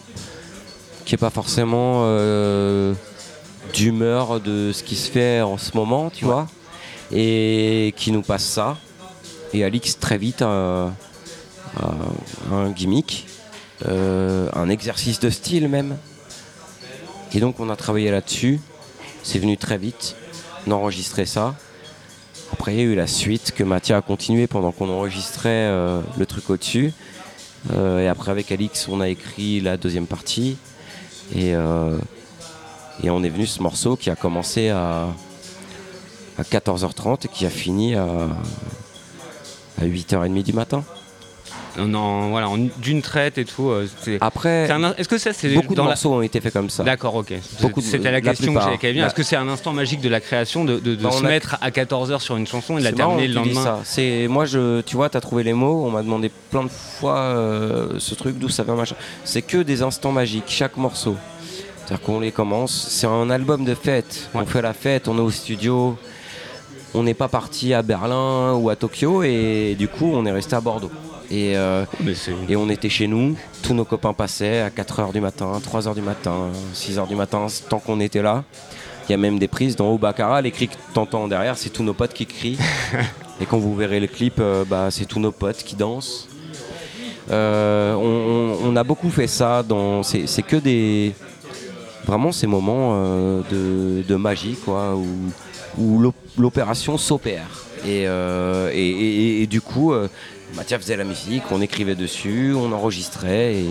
qui 1.05 1.15
est 1.15 1.17
pas 1.17 1.29
forcément 1.29 2.01
euh, 2.05 2.93
d'humeur 3.73 4.39
de 4.39 4.71
ce 4.73 4.83
qui 4.83 4.95
se 4.95 5.09
fait 5.11 5.41
en 5.41 5.57
ce 5.57 5.75
moment, 5.75 6.09
tu 6.09 6.25
vois, 6.25 6.47
et 7.13 7.93
qui 7.95 8.11
nous 8.11 8.21
passe 8.21 8.43
ça. 8.43 8.77
Et 9.53 9.63
Alix, 9.63 9.99
très 9.99 10.17
vite, 10.17 10.41
a, 10.41 10.91
a 11.77 11.85
un 12.51 12.71
gimmick, 12.71 13.27
euh, 13.87 14.49
un 14.53 14.69
exercice 14.69 15.19
de 15.19 15.29
style 15.29 15.67
même. 15.67 15.97
Et 17.33 17.39
donc, 17.39 17.59
on 17.59 17.69
a 17.69 17.75
travaillé 17.75 18.11
là-dessus. 18.11 18.59
C'est 19.23 19.39
venu 19.39 19.57
très 19.57 19.77
vite 19.77 20.15
d'enregistrer 20.67 21.25
ça. 21.25 21.55
Après, 22.51 22.73
il 22.73 22.77
y 22.77 22.81
a 22.81 22.85
eu 22.85 22.95
la 22.95 23.07
suite 23.07 23.51
que 23.55 23.63
Mathia 23.63 23.97
a 23.97 24.01
continué 24.01 24.47
pendant 24.47 24.71
qu'on 24.71 24.89
enregistrait 24.89 25.49
euh, 25.49 26.01
le 26.17 26.25
truc 26.25 26.49
au-dessus. 26.49 26.93
Euh, 27.71 27.99
et 27.99 28.07
après, 28.07 28.31
avec 28.31 28.51
Alix, 28.51 28.87
on 28.87 29.01
a 29.01 29.09
écrit 29.09 29.61
la 29.61 29.77
deuxième 29.77 30.07
partie. 30.07 30.57
Euh, 31.35 31.97
et 33.01 33.09
on 33.09 33.23
est 33.23 33.29
venu 33.29 33.45
ce 33.45 33.61
morceau 33.61 33.95
qui 33.95 34.09
a 34.09 34.15
commencé 34.15 34.69
à, 34.69 35.07
à 36.37 36.43
14h30 36.43 37.25
et 37.25 37.27
qui 37.27 37.45
a 37.45 37.49
fini 37.49 37.95
à, 37.95 38.05
à 39.81 39.85
8h30 39.85 40.43
du 40.43 40.53
matin. 40.53 40.83
en- 41.79 42.29
voilà, 42.29 42.47
d'une 42.77 43.01
traite 43.01 43.39
et 43.39 43.45
tout. 43.45 43.69
euh, 43.69 43.87
c'est- 44.03 44.19
Après, 44.21 44.69
Est-ce 44.97 45.09
que 45.09 45.17
ça 45.17 45.33
c'est 45.33 45.49
beaucoup 45.55 45.73
de 45.73 45.79
la- 45.79 45.85
morceaux 45.85 46.13
ont 46.13 46.21
été 46.21 46.39
faits 46.39 46.53
comme 46.53 46.69
ça. 46.69 46.83
D'accord, 46.83 47.15
ok. 47.15 47.33
C'était 47.81 47.97
la 48.03 48.11
la 48.11 48.21
question 48.21 48.53
que 48.53 48.59
plupart. 48.59 48.77
venir. 48.79 49.01
La- 49.01 49.07
Est-ce 49.07 49.15
que 49.15 49.23
c'est 49.23 49.35
un 49.35 49.47
instant 49.47 49.73
magique 49.73 49.99
de 50.01 50.09
la 50.09 50.19
création 50.21 50.65
de, 50.65 50.77
de- 50.77 50.93
de 50.95 51.09
se 51.09 51.17
a- 51.25 51.27
mettre 51.27 51.57
à 51.61 51.71
14h 51.71 52.21
sur 52.21 52.37
une 52.37 52.45
chanson 52.45 52.77
et 52.77 52.81
de 52.81 52.85
la 52.85 52.91
terminer 52.91 53.27
le 53.27 53.33
que 53.33 53.39
lendemain 53.39 53.63
ça. 53.63 53.79
C'est 53.85 54.27
moi 54.27 54.45
je 54.45 54.81
tu 54.81 54.95
vois 54.95 55.09
tu 55.09 55.17
as 55.17 55.21
trouvé 55.21 55.43
les 55.43 55.53
mots, 55.53 55.83
on 55.87 55.89
m'a 55.89 56.03
demandé 56.03 56.29
plein 56.51 56.63
de 56.63 56.69
fois 56.69 57.17
euh, 57.17 57.93
ce 57.97 58.13
truc 58.13 58.37
d'où 58.37 58.49
ça 58.49 58.63
vient 58.63 58.75
machin. 58.75 58.95
C'est 59.23 59.41
que 59.41 59.57
des 59.63 59.81
instants 59.81 60.11
magiques 60.11 60.45
chaque 60.49 60.77
morceau. 60.77 61.15
C'est-à-dire 61.85 62.05
qu'on 62.05 62.19
les 62.19 62.31
commence, 62.31 62.87
c'est 62.89 63.07
un 63.07 63.29
album 63.31 63.65
de 63.65 63.73
fête. 63.75 64.29
Ouais. 64.35 64.41
On 64.43 64.45
fait 64.45 64.61
la 64.61 64.73
fête, 64.73 65.07
on 65.07 65.17
est 65.17 65.21
au 65.21 65.31
studio. 65.31 65.97
On 66.95 67.03
n'est 67.03 67.13
pas 67.13 67.27
parti 67.27 67.73
à 67.73 67.81
Berlin 67.81 68.53
ou 68.53 68.69
à 68.69 68.75
Tokyo 68.75 69.23
et 69.23 69.75
du 69.77 69.87
coup 69.87 70.11
on 70.13 70.25
est 70.25 70.31
resté 70.31 70.55
à 70.55 70.61
Bordeaux. 70.61 70.91
Et, 71.31 71.57
euh, 71.57 71.85
et 72.47 72.55
on 72.55 72.69
était 72.69 72.89
chez 72.89 73.07
nous, 73.07 73.35
tous 73.63 73.73
nos 73.73 73.85
copains 73.85 74.13
passaient 74.13 74.59
à 74.61 74.69
4h 74.69 75.11
du 75.13 75.19
matin, 75.21 75.53
3h 75.59 75.95
du 75.95 76.01
matin, 76.01 76.49
6h 76.75 77.07
du 77.07 77.15
matin, 77.15 77.47
tant 77.69 77.79
qu'on 77.79 77.99
était 77.99 78.21
là. 78.21 78.43
Il 79.07 79.11
y 79.11 79.15
a 79.15 79.17
même 79.17 79.39
des 79.39 79.47
prises 79.47 79.75
dans 79.75 79.91
Obakara, 79.91 80.41
les 80.41 80.51
cris 80.51 80.67
que 80.67 80.75
t'entends 80.93 81.27
derrière, 81.27 81.57
c'est 81.57 81.69
tous 81.71 81.81
nos 81.83 81.93
potes 81.93 82.13
qui 82.13 82.25
crient. 82.27 82.57
et 83.41 83.45
quand 83.45 83.57
vous 83.57 83.73
verrez 83.75 83.99
le 83.99 84.07
clip, 84.07 84.35
euh, 84.39 84.63
bah, 84.65 84.89
c'est 84.91 85.05
tous 85.05 85.19
nos 85.19 85.31
potes 85.31 85.63
qui 85.63 85.75
dansent. 85.75 86.27
Euh, 87.31 87.95
on, 87.95 88.01
on- 88.65 88.69
on 88.71 88.75
a 88.75 88.83
beaucoup 88.83 89.09
fait 89.09 89.27
ça, 89.27 89.63
dans, 89.63 90.03
c'est, 90.03 90.27
c'est 90.27 90.43
que 90.43 90.57
des... 90.57 91.13
Vraiment 92.05 92.33
ces 92.33 92.47
moments 92.47 92.97
de, 93.49 94.03
de 94.05 94.15
magie, 94.17 94.57
quoi, 94.65 94.93
où, 94.93 95.07
où 95.77 95.99
l'op- 95.99 96.15
l'opération 96.37 96.97
s'opère. 96.97 97.47
Et, 97.85 98.07
euh, 98.07 98.69
et, 98.73 98.87
et- 98.89 99.41
et 99.43 99.47
du 99.47 99.59
coup, 99.61 99.91
euh, 99.93 100.07
Mathia 100.55 100.77
faisait 100.79 100.95
la 100.97 101.03
musique, 101.03 101.43
on 101.51 101.61
écrivait 101.61 101.95
dessus, 101.95 102.53
on 102.55 102.71
enregistrait 102.71 103.55
et, 103.55 103.65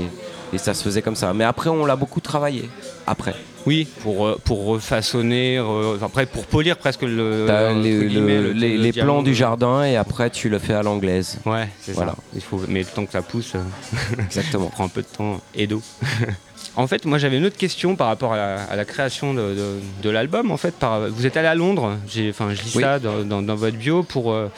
et 0.52 0.58
ça 0.58 0.74
se 0.74 0.82
faisait 0.82 1.00
comme 1.02 1.16
ça. 1.16 1.32
Mais 1.32 1.44
après, 1.44 1.70
on 1.70 1.86
l'a 1.86 1.96
beaucoup 1.96 2.20
travaillé. 2.20 2.68
Après, 3.06 3.34
Oui, 3.64 3.86
pour, 4.02 4.26
euh, 4.26 4.38
pour 4.44 4.66
refaçonner, 4.66 5.58
re- 5.58 6.02
après 6.02 6.26
pour 6.26 6.44
polir 6.46 6.76
presque 6.76 7.02
le. 7.02 7.46
Entre 7.48 7.78
les, 7.80 8.06
guillemets, 8.08 8.40
le- 8.40 8.52
le- 8.52 8.76
les, 8.76 8.92
plans 8.92 9.22
du 9.22 9.34
jardin 9.36 9.84
et 9.84 9.96
après 9.96 10.30
tu 10.30 10.48
le 10.48 10.58
fais 10.58 10.74
à 10.74 10.82
l'anglaise. 10.82 11.38
Ouais, 11.46 11.68
c'est 11.80 11.92
Voilà. 11.92 12.12
ça. 12.12 12.18
Il 12.34 12.40
faut, 12.42 12.60
mais 12.68 12.80
le 12.80 12.86
temps 12.86 13.06
que 13.06 13.12
ça 13.12 13.22
pousse, 13.22 13.52
Exactement. 14.18 14.64
ça 14.66 14.70
prend 14.72 14.84
un 14.86 14.88
peu 14.88 15.02
de 15.02 15.06
temps 15.06 15.40
et 15.54 15.66
d'eau. 15.68 15.80
en 16.76 16.86
fait, 16.86 17.04
moi 17.04 17.18
j'avais 17.18 17.36
une 17.38 17.44
autre 17.46 17.56
question 17.56 17.96
par 17.96 18.06
rapport 18.06 18.32
à 18.32 18.36
la, 18.36 18.62
à 18.64 18.76
la 18.76 18.84
création 18.84 19.34
de, 19.34 19.40
de- 19.40 19.78
de 20.02 20.10
l'album. 20.10 20.50
En 20.50 20.56
fait, 20.56 20.74
par- 20.74 21.08
vous 21.08 21.26
êtes 21.26 21.36
allé 21.36 21.48
à 21.48 21.54
Londres. 21.54 21.96
J'ai, 22.08 22.30
enfin, 22.30 22.48
je 22.54 22.62
lis 22.62 22.72
Oui. 22.76 22.82
ça 22.82 22.98
dans, 22.98 23.22
dans- 23.24 23.42
dans 23.42 23.54
votre 23.54 23.76
bio 23.76 24.02
pour 24.02 24.32
euh, 24.32 24.48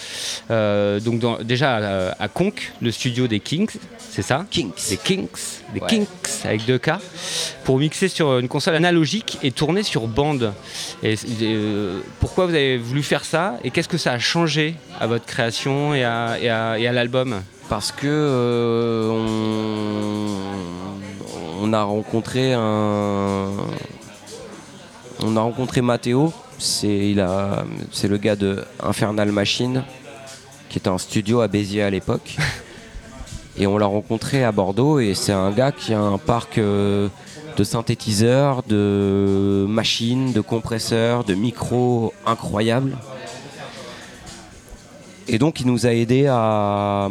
euh, 0.50 1.00
donc 1.00 1.18
dans- 1.18 1.38
déjà 1.42 1.76
à, 1.76 2.23
à 2.23 2.28
Conk, 2.28 2.73
le 2.80 2.90
studio 2.92 3.26
des 3.26 3.40
Kings, 3.40 3.71
c'est 3.99 4.23
ça? 4.23 4.47
Kinks. 4.50 4.75
Des 4.90 4.97
Kinks, 4.97 5.30
des 5.75 5.80
Ouais. 5.80 5.87
Kinks 5.88 6.09
avec 6.44 6.64
deux 6.66 6.78
K, 6.78 6.90
pour 7.64 7.78
mixer 7.78 8.09
sur 8.09 8.38
une 8.38 8.49
console 8.49 8.76
analogique 8.76 9.38
et 9.42 9.50
tourner 9.50 9.83
sur 9.83 10.06
bande. 10.06 10.52
Et, 11.02 11.16
euh, 11.42 11.99
pourquoi 12.21 12.47
vous 12.47 12.54
avez 12.54 12.78
voulu 12.78 13.02
faire 13.02 13.25
ça? 13.25 13.59
Et 13.64 13.71
qu'est-ce 13.71 13.88
que 13.88 13.99
ça 13.99 14.12
a 14.12 14.18
changé 14.18 14.75
à 15.00 15.06
votre 15.09 15.25
création 15.26 15.94
et 15.94 16.04
à, 16.04 16.37
et 16.40 16.49
à- 16.49 16.78
et 16.78 16.87
à 16.87 16.92
l'album? 16.92 17.42
Parce 17.68 17.92
que 17.92 18.06
euh, 18.06 19.09
on, 19.09 20.24
on 21.64 21.73
a 21.73 21.83
rencontré 21.83 22.52
un. 22.52 23.49
On 25.23 25.37
a 25.37 25.40
rencontré 25.40 25.80
Matteo, 25.80 26.30
c'est 26.59 27.11
il 27.12 27.21
a- 27.21 27.64
c'est 27.90 28.09
le 28.09 28.18
gars 28.18 28.37
de 28.37 28.62
Infernal 28.83 29.33
Machine, 29.33 29.83
qui 30.68 30.76
était 30.78 30.88
un 30.90 30.99
studio 30.99 31.40
à 31.40 31.49
Béziers 31.49 31.83
à 31.83 31.88
l'époque. 31.90 32.37
Et 33.56 33.66
on 33.66 33.78
l'a 33.78 33.87
rencontré 33.87 34.42
à 34.44 34.50
Bordeaux 34.50 34.99
et 34.99 35.14
c'est 35.14 35.30
un 35.33 35.52
gars 35.52 35.71
qui 35.71 35.94
a 35.94 36.00
un 36.00 36.18
parc 36.18 36.59
euh, 36.59 37.06
de 37.56 37.62
synthétiseurs, 37.62 38.64
de 38.64 39.64
machines, 39.68 40.33
de 40.33 40.40
compresseurs, 40.40 41.23
de 41.23 41.35
micros 41.35 42.12
incroyables. 42.26 42.97
Et 45.28 45.38
donc 45.38 45.61
il 45.61 45.68
nous 45.68 45.87
a 45.87 45.92
aidé 45.94 46.26
à. 46.28 47.09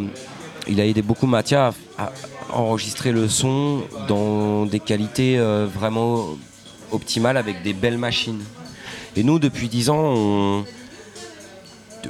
Il 0.68 0.82
a 0.82 0.86
aidé 0.86 1.02
beaucoup 1.02 1.28
Mathia 1.28 1.74
à, 1.98 2.04
à 2.04 2.10
enregistrer 2.52 3.12
le 3.12 3.28
son 3.30 3.82
dans 4.08 4.66
des 4.66 4.80
qualités 4.80 5.38
euh, 5.38 5.68
vraiment 5.72 6.30
optimales 6.92 7.38
avec 7.38 7.64
des 7.64 7.74
belles 7.74 7.98
machines. 7.98 8.42
Et 9.16 9.24
nous, 9.24 9.40
depuis 9.40 9.68
10 9.70 9.90
ans, 9.90 10.04
on- 10.16 10.66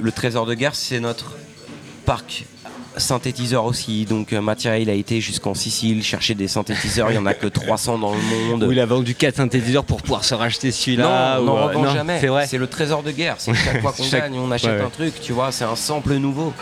le 0.00 0.12
Trésor 0.12 0.46
de 0.46 0.54
guerre, 0.54 0.74
c'est 0.74 1.00
notre 1.00 1.36
parc 2.04 2.44
synthétiseur 2.96 3.64
aussi. 3.64 4.04
Donc 4.04 4.32
euh, 4.32 4.40
Mathia, 4.40 4.78
il 4.78 4.88
a 4.90 4.92
été 4.94 5.20
jusqu'en 5.20 5.54
Sicile 5.54 6.02
chercher 6.02 6.34
des 6.34 6.48
synthétiseurs. 6.48 7.10
Il 7.10 7.14
y 7.14 7.18
en 7.18 7.26
a 7.26 7.34
que 7.34 7.46
300 7.48 7.98
dans 7.98 8.12
le 8.14 8.20
monde. 8.50 8.68
Il 8.70 8.78
a 8.80 8.86
vendu 8.86 9.14
4 9.14 9.36
synthétiseurs 9.36 9.84
pour 9.84 10.00
pouvoir 10.02 10.24
se 10.24 10.34
racheter 10.34 10.70
celui-là. 10.70 11.40
non, 11.40 11.52
on 11.74 11.82
n'en 11.82 11.84
euh, 11.90 11.92
jamais. 11.94 12.20
C'est 12.20 12.26
vrai. 12.28 12.46
C'est 12.46 12.58
le 12.58 12.66
trésor 12.66 13.02
de 13.02 13.10
guerre. 13.10 13.36
C'est 13.38 13.54
chaque 13.54 13.80
fois 13.82 13.92
qu'on 13.92 14.02
Chaque- 14.04 14.22
gagne, 14.30 14.38
on 14.38 14.50
achète 14.50 14.70
ouais, 14.70 14.76
ouais. 14.78 14.84
un 14.84 14.90
truc, 14.90 15.14
tu 15.20 15.32
vois. 15.32 15.50
C'est 15.52 15.64
un 15.64 15.76
sample 15.76 16.14
nouveau. 16.14 16.52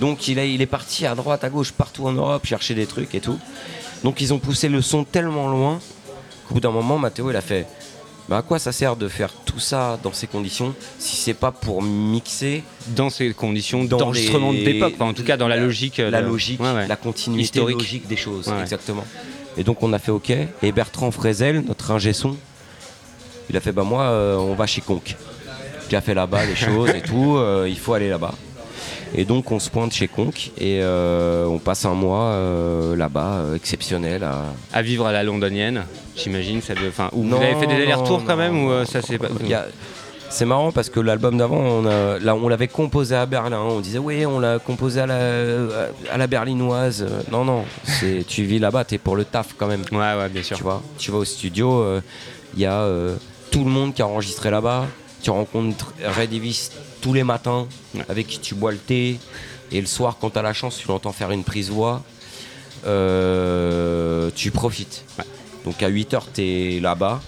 Donc 0.00 0.28
il, 0.28 0.38
a- 0.38 0.44
il 0.44 0.60
est 0.62 0.66
parti 0.66 1.06
à 1.06 1.14
droite, 1.14 1.44
à 1.44 1.50
gauche, 1.50 1.72
partout 1.72 2.06
en 2.06 2.12
Europe 2.12 2.46
chercher 2.46 2.74
des 2.74 2.86
trucs 2.86 3.14
et 3.14 3.20
tout. 3.20 3.38
Donc 4.04 4.20
ils 4.20 4.32
ont 4.32 4.38
poussé 4.38 4.68
le 4.68 4.80
son 4.82 5.04
tellement 5.04 5.48
loin 5.48 5.80
qu'au 6.46 6.54
bout 6.54 6.60
d'un 6.60 6.70
moment, 6.70 6.98
Mathéo, 6.98 7.30
il 7.30 7.36
a 7.36 7.40
fait. 7.40 7.66
Bah 8.28 8.36
à 8.38 8.42
quoi 8.42 8.58
ça 8.58 8.72
sert 8.72 8.94
de 8.96 9.08
faire 9.08 9.30
tout 9.46 9.58
ça 9.58 9.98
dans 10.02 10.12
ces 10.12 10.26
conditions 10.26 10.74
si 10.98 11.16
c'est 11.16 11.32
pas 11.32 11.50
pour 11.50 11.80
mixer 11.82 12.62
Dans 12.88 13.08
ces 13.08 13.32
conditions 13.32 13.84
Dans 13.84 13.96
d'enregistrement 13.96 14.52
les- 14.52 14.64
d'époque, 14.64 14.92
enfin, 14.96 15.06
en 15.06 15.14
tout 15.14 15.24
cas 15.24 15.38
dans 15.38 15.48
la 15.48 15.56
logique. 15.56 15.98
euh, 15.98 16.10
la 16.10 16.20
de- 16.20 16.26
logique, 16.26 16.60
Ouais, 16.60 16.72
ouais. 16.74 16.86
la 16.86 16.96
continuité 16.96 17.44
Historique. 17.44 17.78
logique 17.78 18.06
des 18.06 18.16
choses, 18.18 18.48
Ouais, 18.48 18.60
exactement. 18.60 19.04
Et 19.56 19.64
donc 19.64 19.82
on 19.82 19.92
a 19.94 19.98
fait 19.98 20.10
OK. 20.10 20.30
Et 20.30 20.72
Bertrand 20.72 21.10
Frézel, 21.10 21.64
notre 21.66 21.90
ingé 21.90 22.12
son, 22.12 22.36
il 23.48 23.56
a 23.56 23.60
fait 23.60 23.72
bah 23.72 23.82
moi 23.82 24.02
euh, 24.02 24.36
on 24.36 24.54
va 24.54 24.66
chez 24.66 24.82
Conk. 24.82 25.16
J'ai 25.90 25.98
fait 26.02 26.12
là-bas 26.14 26.44
des 26.46 26.54
choses 26.66 26.90
et 26.90 27.00
tout, 27.00 27.36
euh, 27.38 27.66
il 27.66 27.78
faut 27.78 27.94
aller 27.94 28.10
là-bas. 28.10 28.34
Et 29.14 29.24
donc 29.24 29.50
on 29.52 29.58
se 29.58 29.70
pointe 29.70 29.92
chez 29.92 30.06
Conk 30.08 30.50
et 30.58 30.80
euh, 30.82 31.46
on 31.46 31.58
passe 31.58 31.84
un 31.86 31.94
mois 31.94 32.24
euh, 32.24 32.94
là-bas 32.96 33.36
euh, 33.38 33.54
exceptionnel. 33.56 34.22
à- 34.24 34.44
À 34.72 34.82
vivre 34.82 35.06
à 35.06 35.12
la 35.12 35.22
londonienne, 35.22 35.84
j'imagine. 36.16 36.60
Ça 36.60 36.74
enfin, 36.88 37.10
Non, 37.14 37.36
vous 37.38 37.42
avez 37.42 37.54
fait 37.54 37.66
des 37.66 37.74
allers-retours 37.82 38.24
quand 38.24 38.36
non. 38.36 38.36
même 38.36 38.64
ou 38.64 38.84
ça 38.84 39.00
c'est 39.02 39.18
pas. 39.18 39.28
A- 39.28 39.64
C'est 40.30 40.44
marrant 40.44 40.72
parce 40.72 40.90
que 40.90 41.00
l'album 41.00 41.38
d'avant, 41.38 41.56
on, 41.58 41.86
a- 41.86 42.18
là, 42.18 42.34
on 42.34 42.48
l'avait 42.48 42.68
composé 42.68 43.14
à 43.16 43.24
Berlin. 43.24 43.60
On 43.62 43.80
disait, 43.80 43.98
oui, 43.98 44.26
on 44.26 44.38
l'a 44.40 44.58
composé 44.58 45.00
à 45.00 45.06
la, 45.06 45.20
à 46.12 46.18
la 46.18 46.26
berlinoise. 46.26 47.06
Non, 47.32 47.46
non, 47.46 47.64
tu 48.28 48.42
vis 48.44 48.58
là-bas, 48.58 48.84
t'es 48.84 48.98
pour 48.98 49.16
le 49.16 49.24
taf 49.24 49.54
quand 49.56 49.66
même. 49.68 49.84
Ouais, 49.90 49.98
ouais, 49.98 50.28
bien 50.28 50.42
sûr. 50.42 50.58
Tu 50.58 50.62
vois, 50.64 50.82
tu 50.98 51.10
vas 51.10 51.16
au 51.18 51.24
studio, 51.24 51.82
il 52.54 52.60
y 52.60 52.66
a 52.66 52.86
tout 53.50 53.64
le 53.64 53.70
monde 53.70 53.94
qui 53.94 54.02
a 54.02 54.06
enregistré 54.06 54.50
là-bas. 54.50 54.84
Tu 55.22 55.30
rencontres 55.30 55.94
Ray 56.04 56.28
Davis 56.28 56.72
tous 57.00 57.12
les 57.14 57.24
matins, 57.24 57.66
Ouais. 57.94 58.04
avec 58.08 58.26
qui 58.26 58.38
tu 58.38 58.54
bois 58.54 58.72
le 58.72 58.78
thé. 58.78 59.18
Et 59.72 59.80
le 59.80 59.86
soir, 59.86 60.16
quand 60.20 60.30
tu 60.30 60.38
as 60.38 60.42
la 60.42 60.52
chance, 60.54 60.78
tu 60.78 60.88
l'entends 60.88 61.12
faire 61.12 61.30
une 61.30 61.44
prise 61.44 61.70
voix. 61.70 62.02
Euh, 62.86 64.30
tu 64.34 64.50
profites. 64.50 65.04
Ouais. 65.18 65.24
Donc 65.64 65.82
à 65.82 65.90
8h, 65.90 66.22
tu 66.34 66.42
es 66.42 66.80
là-bas. 66.80 67.20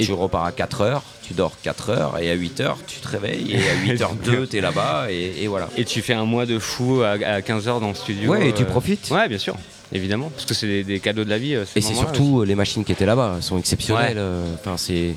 Et 0.00 0.06
tu 0.06 0.12
repars 0.14 0.44
à 0.46 0.50
4h, 0.52 1.00
tu 1.22 1.34
dors 1.34 1.52
4h. 1.64 2.20
Et 2.22 2.30
à 2.30 2.34
8h, 2.36 2.76
tu 2.86 2.98
te 3.00 3.08
réveilles. 3.08 3.52
Et 3.52 3.68
à 3.68 3.74
8h02, 3.94 4.48
tu 4.48 4.56
es 4.56 4.60
là-bas. 4.60 5.06
Et, 5.10 5.42
et 5.44 5.48
voilà. 5.48 5.68
Et 5.76 5.84
tu 5.84 6.00
fais 6.00 6.14
un 6.14 6.24
mois 6.24 6.46
de 6.46 6.58
fou 6.58 7.02
à, 7.02 7.16
15h 7.40 7.80
dans 7.80 7.88
le 7.88 7.94
studio. 7.94 8.30
Ouais, 8.32 8.48
et 8.48 8.52
tu 8.54 8.62
euh, 8.62 8.66
profites. 8.66 9.10
Ouais, 9.10 9.28
bien 9.28 9.38
sûr, 9.38 9.54
évidemment. 9.92 10.30
Parce 10.34 10.46
que 10.46 10.54
c'est 10.54 10.66
des, 10.66 10.82
des 10.82 10.98
cadeaux 10.98 11.24
de 11.24 11.30
la 11.30 11.38
vie. 11.38 11.54
euh, 11.54 11.64
Et 11.76 11.80
c'est 11.82 11.94
surtout 11.94 12.40
euh, 12.40 12.46
les 12.46 12.54
machines 12.54 12.84
qui 12.84 12.92
étaient 12.92 13.06
là-bas, 13.06 13.34
elles 13.36 13.42
sont 13.42 13.58
exceptionnelles. 13.58 14.16
Ouais. 14.16 14.54
Enfin, 14.58 14.76
c'est. 14.76 15.14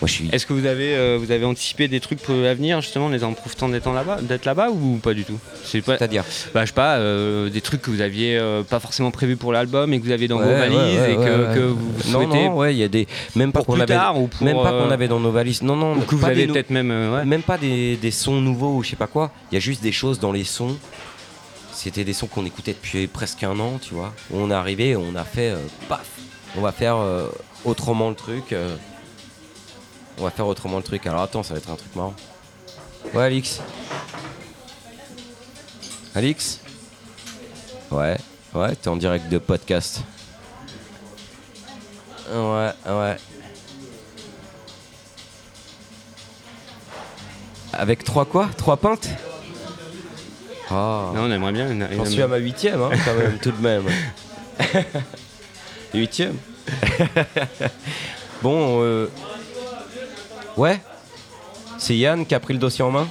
Moi, 0.00 0.08
je 0.08 0.12
suis. 0.12 0.28
Est-ce 0.32 0.44
que 0.46 0.52
vous 0.52 0.66
avez, 0.66 0.96
euh, 0.96 1.18
vous 1.20 1.30
avez 1.30 1.44
anticipé 1.44 1.86
des 1.88 2.00
trucs 2.00 2.20
pour 2.20 2.34
l'avenir, 2.34 2.80
justement, 2.80 3.06
en 3.06 3.08
les 3.10 3.22
en 3.22 3.32
profitant 3.32 3.68
d'être 3.68 3.88
là-bas, 3.92 4.18
d'être 4.22 4.44
là-bas 4.44 4.70
ou 4.70 4.96
pas 5.02 5.14
du 5.14 5.24
tout? 5.24 5.38
C'est 5.62 5.82
pas, 5.82 5.96
C'est-à-dire 5.96 6.24
bah, 6.52 6.62
je 6.62 6.66
sais 6.66 6.72
pas, 6.74 6.96
euh, 6.96 7.48
des 7.48 7.60
trucs 7.60 7.80
que 7.80 7.90
vous 7.90 8.00
aviez 8.00 8.36
euh, 8.36 8.62
pas 8.62 8.80
forcément 8.80 9.10
prévus 9.12 9.36
pour 9.36 9.52
l'album 9.52 9.92
et 9.92 10.00
que 10.00 10.04
vous 10.04 10.10
aviez 10.10 10.26
dans 10.28 10.38
Ouais, 10.38 10.44
vos 10.46 10.50
valises 10.58 10.98
ouais, 11.00 11.12
et 11.12 11.16
que, 11.16 11.60
vous 11.60 12.02
souhaitez 12.02 12.44
non, 12.48 12.56
ouais, 12.56 12.74
il 12.74 12.78
y 12.78 12.82
a 12.82 12.88
des. 12.88 13.06
Même 13.36 13.52
pas 13.52 13.60
pour 13.60 13.66
qu'on 13.74 13.80
avait. 13.80 13.94
tard 13.94 14.20
ou 14.20 14.26
pour, 14.26 14.44
même 14.44 14.56
pas 14.56 14.72
qu'on 14.72 14.90
avait 14.90 15.08
dans 15.08 15.20
nos 15.20 15.30
valises. 15.30 15.62
Non, 15.62 15.76
non, 15.76 15.94
ou 15.96 16.00
que 16.00 16.14
vous 16.16 16.20
pas 16.22 16.28
avez 16.28 16.42
des 16.42 16.46
nou- 16.48 16.54
peut-être 16.54 16.70
même, 16.70 17.42
pas 17.46 17.56
des, 17.58 17.96
des 17.96 18.10
sons 18.10 18.40
nouveaux 18.40 18.74
ou 18.76 18.82
je 18.82 18.90
sais 18.90 18.96
pas 18.96 19.06
quoi. 19.06 19.30
Il 19.52 19.54
y 19.54 19.58
a 19.58 19.60
juste 19.60 19.82
des 19.82 19.92
choses 19.92 20.18
dans 20.18 20.32
les 20.32 20.44
sons. 20.44 20.76
C'était 21.72 22.04
des 22.04 22.12
sons 22.14 22.26
qu'on 22.26 22.44
écoutait 22.46 22.72
depuis 22.72 23.06
presque 23.06 23.42
un 23.44 23.58
an, 23.60 23.78
tu 23.80 23.94
vois. 23.94 24.12
On 24.32 24.50
est 24.50 24.54
arrivé, 24.54 24.96
on 24.96 25.14
a 25.16 25.24
fait 25.24 25.54
paf. 25.88 26.06
On 26.56 26.60
va 26.60 26.72
faire 26.72 26.96
autrement 27.64 28.08
le 28.10 28.14
truc. 28.16 28.54
On 30.18 30.24
va 30.24 30.30
faire 30.30 30.46
autrement 30.46 30.76
le 30.78 30.82
truc. 30.82 31.06
Alors 31.06 31.22
attends, 31.22 31.42
ça 31.42 31.54
va 31.54 31.58
être 31.58 31.70
un 31.70 31.76
truc 31.76 31.94
marrant. 31.96 32.14
Ouais, 33.12 33.24
Alix. 33.24 33.60
Alix 36.14 36.60
Ouais, 37.90 38.16
ouais, 38.54 38.74
t'es 38.76 38.88
en 38.88 38.96
direct 38.96 39.28
de 39.28 39.38
podcast. 39.38 40.00
Ouais, 42.32 42.70
ouais. 42.86 43.16
Avec 47.72 48.04
trois 48.04 48.24
quoi? 48.24 48.48
Trois 48.56 48.76
pintes? 48.76 49.08
Ah. 50.70 51.10
Non, 51.14 51.24
on 51.24 51.30
aimerait 51.30 51.52
bien. 51.52 51.70
une- 51.70 51.88
J'en 51.96 52.04
suis 52.04 52.22
à 52.22 52.28
ma 52.28 52.36
huitième, 52.38 52.80
hein, 52.82 52.90
quand 53.04 53.14
même, 53.14 53.38
tout 53.38 53.50
de 53.52 53.60
même. 53.60 53.84
huitième 55.94 56.36
Bon, 58.42 58.80
euh... 58.82 59.08
ouais 60.56 60.80
C'est 61.78 61.96
Yann 61.96 62.26
qui 62.26 62.34
a 62.34 62.40
pris 62.40 62.54
le 62.54 62.60
dossier 62.60 62.84
en 62.84 62.90
main 62.90 63.08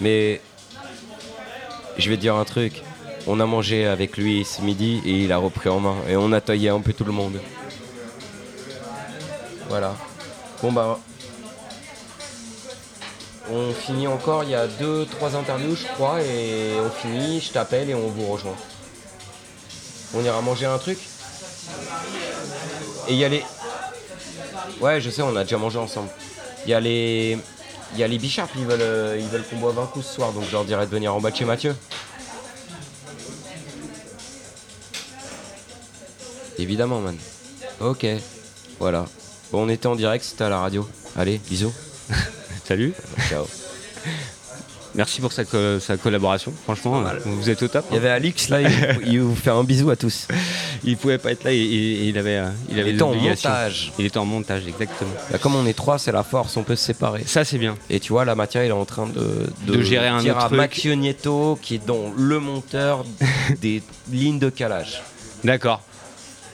Mais 0.00 0.40
je 1.98 2.08
vais 2.08 2.16
te 2.16 2.20
dire 2.20 2.36
un 2.36 2.44
truc. 2.44 2.82
On 3.26 3.40
a 3.40 3.46
mangé 3.46 3.86
avec 3.86 4.16
lui 4.16 4.44
ce 4.44 4.62
midi 4.62 5.02
et 5.04 5.24
il 5.24 5.32
a 5.32 5.38
repris 5.38 5.68
en 5.68 5.80
main. 5.80 5.96
Et 6.08 6.16
on 6.16 6.32
a 6.32 6.40
taillé 6.40 6.68
un 6.68 6.80
peu 6.80 6.92
tout 6.92 7.04
le 7.04 7.12
monde. 7.12 7.40
Voilà. 9.68 9.94
Bon 10.62 10.72
bah... 10.72 10.98
On 13.50 13.72
finit 13.72 14.06
encore, 14.06 14.44
il 14.44 14.50
y 14.50 14.54
a 14.54 14.66
deux, 14.66 15.06
trois 15.06 15.34
interviews 15.34 15.74
je 15.74 15.86
crois, 15.94 16.20
et 16.22 16.74
on 16.84 16.90
finit, 16.90 17.40
je 17.40 17.50
t'appelle 17.50 17.88
et 17.88 17.94
on 17.94 18.08
vous 18.08 18.26
rejoint. 18.26 18.56
On 20.14 20.22
ira 20.22 20.40
manger 20.42 20.66
un 20.66 20.78
truc 20.78 20.98
Et 23.08 23.14
y 23.14 23.24
a 23.24 23.28
les... 23.28 23.42
Ouais 24.80 25.00
je 25.00 25.10
sais, 25.10 25.22
on 25.22 25.34
a 25.36 25.44
déjà 25.44 25.58
mangé 25.58 25.78
ensemble. 25.78 26.08
Il 26.64 26.70
y 26.70 26.74
a 26.74 26.80
les... 26.80 27.38
Il 27.94 27.98
y 27.98 28.04
a 28.04 28.08
les 28.08 28.16
ils 28.16 28.66
veulent, 28.66 28.82
euh, 28.82 29.16
ils 29.18 29.28
veulent 29.28 29.44
qu'on 29.44 29.56
boive 29.56 29.78
un 29.78 29.86
coup 29.86 30.02
ce 30.02 30.16
soir, 30.16 30.30
donc 30.32 30.44
je 30.46 30.52
leur 30.52 30.66
dirai 30.66 30.84
de 30.84 30.90
venir 30.90 31.14
en 31.14 31.20
bas 31.22 31.30
de 31.30 31.36
chez 31.36 31.46
Mathieu. 31.46 31.74
Évidemment 36.58 37.00
man. 37.00 37.16
Ok. 37.80 38.06
Voilà. 38.78 39.06
Bon 39.50 39.64
on 39.64 39.68
était 39.70 39.86
en 39.86 39.96
direct, 39.96 40.22
c'était 40.24 40.44
à 40.44 40.50
la 40.50 40.60
radio. 40.60 40.86
Allez, 41.16 41.38
bisous. 41.38 41.72
Salut. 42.66 42.92
Ciao. 43.30 43.46
Merci 44.98 45.20
pour 45.20 45.30
sa, 45.32 45.44
co- 45.44 45.78
sa 45.78 45.96
collaboration. 45.96 46.52
Franchement, 46.64 47.04
vous 47.24 47.48
êtes 47.48 47.62
au 47.62 47.68
top. 47.68 47.84
Il 47.92 47.94
y 47.94 47.98
avait 47.98 48.10
Alix 48.10 48.48
là, 48.48 48.60
il, 48.62 48.68
il 49.06 49.20
vous 49.20 49.36
fait 49.36 49.50
un 49.50 49.62
bisou 49.62 49.90
à 49.90 49.96
tous. 49.96 50.26
Il 50.84 50.96
pouvait 50.96 51.18
pas 51.18 51.30
être 51.30 51.44
là 51.44 51.52
il 51.52 52.18
avait, 52.18 52.38
euh, 52.38 52.48
il 52.68 52.80
avait 52.80 52.90
Il 52.90 52.94
était 52.94 53.02
en 53.02 53.14
montage. 53.14 53.92
Il 53.98 54.06
était 54.06 54.18
en 54.18 54.24
montage, 54.24 54.66
exactement. 54.66 55.10
Bah, 55.30 55.38
comme 55.38 55.54
on 55.54 55.66
est 55.66 55.72
trois, 55.72 55.98
c'est 56.00 56.10
la 56.10 56.24
force, 56.24 56.56
on 56.56 56.64
peut 56.64 56.74
se 56.74 56.84
séparer. 56.84 57.22
Ça, 57.26 57.44
c'est 57.44 57.58
bien. 57.58 57.76
Et 57.90 58.00
tu 58.00 58.12
vois, 58.12 58.24
la 58.24 58.34
matière, 58.34 58.64
il 58.64 58.68
est 58.68 58.72
en 58.72 58.84
train 58.84 59.06
de, 59.06 59.46
De 59.72 59.82
gérer 59.82 60.08
un 60.08 60.18
autre 60.18 60.36
à 60.36 60.48
truc. 60.68 60.84
Nieto, 60.96 61.58
qui 61.62 61.76
est 61.76 61.86
dans 61.86 62.12
le 62.16 62.40
monteur 62.40 63.04
des 63.60 63.82
lignes 64.10 64.40
de 64.40 64.50
calage. 64.50 65.02
D'accord. 65.44 65.82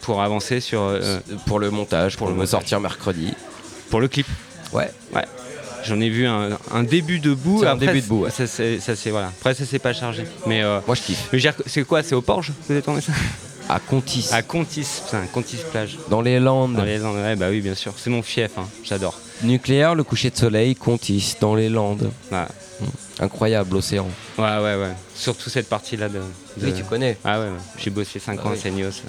Pour 0.03 0.23
avancer 0.23 0.61
sur 0.61 0.83
euh, 0.83 1.21
pour 1.47 1.59
le 1.61 1.71
montage, 1.71 2.19
pour, 2.19 2.29
le 2.29 2.45
sortir 2.45 2.79
mercredi. 2.79 3.33
pour 3.89 4.01
le 4.01 4.09
clip. 4.09 4.27
Ouais. 4.75 4.91
Ouais. 5.15 5.25
J'en 5.87 6.00
ai 6.00 6.09
vu 6.09 6.26
un, 6.26 6.50
un 6.73 6.83
début 6.83 7.19
de 7.21 7.35
bout. 7.35 7.61
C'est 7.61 7.67
un 7.67 7.73
Après, 7.73 7.87
début 7.87 8.00
de 8.00 8.07
bout, 8.07 8.21
ouais. 8.25 8.31
Ça, 8.31 8.47
c'est, 8.47 8.81
ça, 8.81 8.93
voilà. 9.11 9.29
Après, 9.29 9.55
ça 9.55 9.64
s'est 9.67 9.79
pas 9.79 9.93
chargé. 9.93 10.25
Mais, 10.47 10.62
euh, 10.62 10.81
Moi, 10.87 10.97
je 10.97 11.03
kiffe. 11.03 11.29
c'est 11.67 11.85
quoi 11.85 12.03
C'est 12.03 12.14
au 12.14 12.23
Porge 12.23 12.49
que 12.49 12.53
vous 12.67 12.73
avez 12.73 12.83
tourné 12.83 13.00
ça? 13.00 13.12
À 13.69 13.81
Contis, 13.81 14.29
À 14.31 14.43
Contis, 14.43 14.87
putain, 15.07 15.23
Contis 15.33 15.57
plage. 15.71 15.97
dans 16.11 16.21
les 16.21 16.38
Landes. 16.38 16.75
Dans 16.76 16.85
les 16.85 17.03
Andes. 17.03 17.17
Ouais, 17.17 17.35
bah 17.35 17.47
oui, 17.50 17.62
bien 17.62 17.75
sûr. 17.75 17.95
C'est 17.97 18.11
mon 18.11 18.23
fief, 18.23 18.50
hein. 18.59 18.67
j'adore. 18.83 19.19
Nucléaire, 19.43 19.95
le 19.95 20.05
coucher 20.05 20.29
de 20.31 20.37
soleil, 20.37 20.75
Contis, 20.75 21.37
dans 21.41 21.55
les 21.55 21.71
Landes. 21.71 22.11
Voilà. 22.31 22.49
Incroyable, 23.21 23.75
l'océan. 23.75 24.07
Ouais, 24.37 24.45
ouais, 24.45 24.75
ouais. 24.76 24.93
Surtout 25.14 25.49
cette 25.49 25.69
partie-là 25.69 26.09
de, 26.09 26.19
de- 26.59 26.67
Oui, 26.67 26.75
tu 26.76 26.83
connais. 26.85 27.17
Ah 27.25 27.38
ouais, 27.41 27.47
ouais. 27.47 27.53
j'ai 27.79 27.88
bossé 27.91 28.19
5 28.19 28.38
Ah 28.43 28.49
ans 28.49 28.50
à. 28.53 28.57
Seignos. 28.57 29.03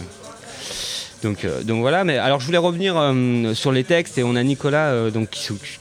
Donc, 1.23 1.43
euh, 1.43 1.63
donc 1.63 1.79
voilà, 1.79 2.03
mais 2.03 2.17
alors 2.17 2.39
je 2.39 2.45
voulais 2.45 2.57
revenir 2.59 2.95
euh, 2.97 3.53
sur 3.55 3.71
les 3.71 3.83
textes 3.83 4.17
et 4.17 4.23
on 4.23 4.35
a 4.35 4.43
Nicolas 4.43 4.89
euh, 4.89 5.09
donc, 5.09 5.29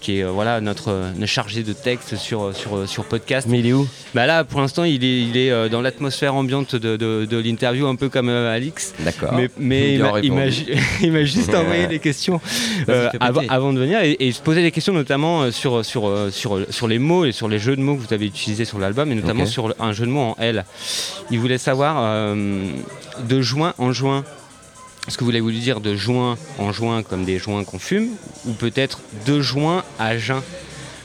qui, 0.01 0.19
est 0.21 0.23
voilà, 0.25 0.61
notre, 0.63 1.11
notre 1.17 1.27
chargé 1.31 1.63
de 1.63 1.73
texte 1.75 2.17
sur, 2.17 2.55
sur, 2.57 2.89
sur 2.89 3.05
podcast. 3.05 3.47
Mais 3.51 3.59
il 3.59 3.67
est 3.67 3.73
où? 3.75 3.87
Bah 4.15 4.27
là 4.27 4.45
pour 4.45 4.61
l'instant 4.61 4.85
il 4.85 5.05
est, 5.05 5.21
il 5.23 5.37
est 5.37 5.69
dans 5.69 5.83
l'atmosphère 5.83 6.35
ambiante 6.35 6.77
de, 6.77 6.97
de- 6.97 7.27
de 7.29 7.37
l'interview 7.39 7.87
un 7.87 7.97
peu 7.97 8.09
comme 8.09 8.29
Alix. 8.31 8.95
D'accord. 9.01 9.35
Mais, 9.35 9.51
mais 9.59 9.95
il 10.23 10.33
m'a- 10.33 10.49
ju- 10.51 11.27
juste 11.27 11.55
envoyé 11.55 11.87
des 11.89 11.99
questions 11.99 12.41
avant, 13.21 13.73
de 13.73 13.81
venir 13.81 14.01
et, 14.03 14.17
et 14.21 14.33
se 14.33 14.41
poser 14.41 14.63
des 14.63 14.71
questions 14.71 14.93
notamment 14.95 15.51
sur, 15.51 15.85
sur, 15.85 16.11
sur, 16.31 16.61
sur 16.71 16.89
les 16.89 16.99
mots 16.99 17.25
et 17.25 17.33
sur 17.33 17.49
les 17.49 17.59
jeux 17.59 17.77
de 17.77 17.83
mots 17.83 17.97
que 17.97 18.01
vous 18.07 18.15
avez 18.15 18.27
utilisés 18.27 18.65
sur 18.65 18.79
l'album 18.79 19.11
et 19.13 19.15
notamment 19.15 19.45
sur 19.47 19.75
un 19.81 19.93
jeu 19.93 20.07
de 20.07 20.11
mots 20.11 20.21
en 20.21 20.37
L. 20.41 20.65
Il 21.31 21.39
voulait 21.39 21.59
savoir 21.59 21.97
euh, 21.99 22.65
de 23.29 23.41
juin 23.43 23.75
en 23.79 23.93
juin. 23.93 24.25
Est-ce 25.07 25.17
que 25.19 25.21
vous 25.21 25.27
voulez 25.27 25.41
voulu 25.41 25.59
dire 25.59 25.81
de 25.81 25.95
juin 25.95 26.37
en 26.59 26.73
juin 26.73 27.03
comme 27.03 27.25
des 27.25 27.39
joints 27.39 27.65
qu'on 27.65 27.79
fume 27.79 28.09
ou 28.47 28.53
peut-être 28.53 29.01
de 29.27 29.41
juin 29.41 29.85
à 29.99 30.17
juin 30.17 30.43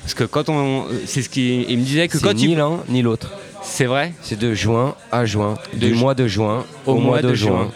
Parce 0.04 0.14
que 0.14 0.24
quand 0.24 0.48
on. 0.50 0.86
C'est 1.06 1.22
ce 1.22 1.30
qu'il 1.30 1.70
il 1.70 1.78
me 1.80 1.84
disait 1.84 2.08
que 2.08 2.18
C'est 2.18 2.24
quand 2.24 2.34
ni 2.36 2.56
l'un 2.56 2.80
ni 2.88 3.02
l'autre. 3.02 3.32
C'est 3.62 3.86
vrai? 3.86 4.14
C'est 4.22 4.40
de 4.40 4.54
juin 4.54 4.96
à 5.12 5.26
juin. 5.26 5.56
De 5.74 5.80
du 5.80 5.88
ju- 5.90 5.96
mois 5.96 6.16
de 6.16 6.28
juin 6.28 6.66
au, 6.86 6.96
mois, 6.96 7.22
de, 7.22 7.34
juin. 7.34 7.72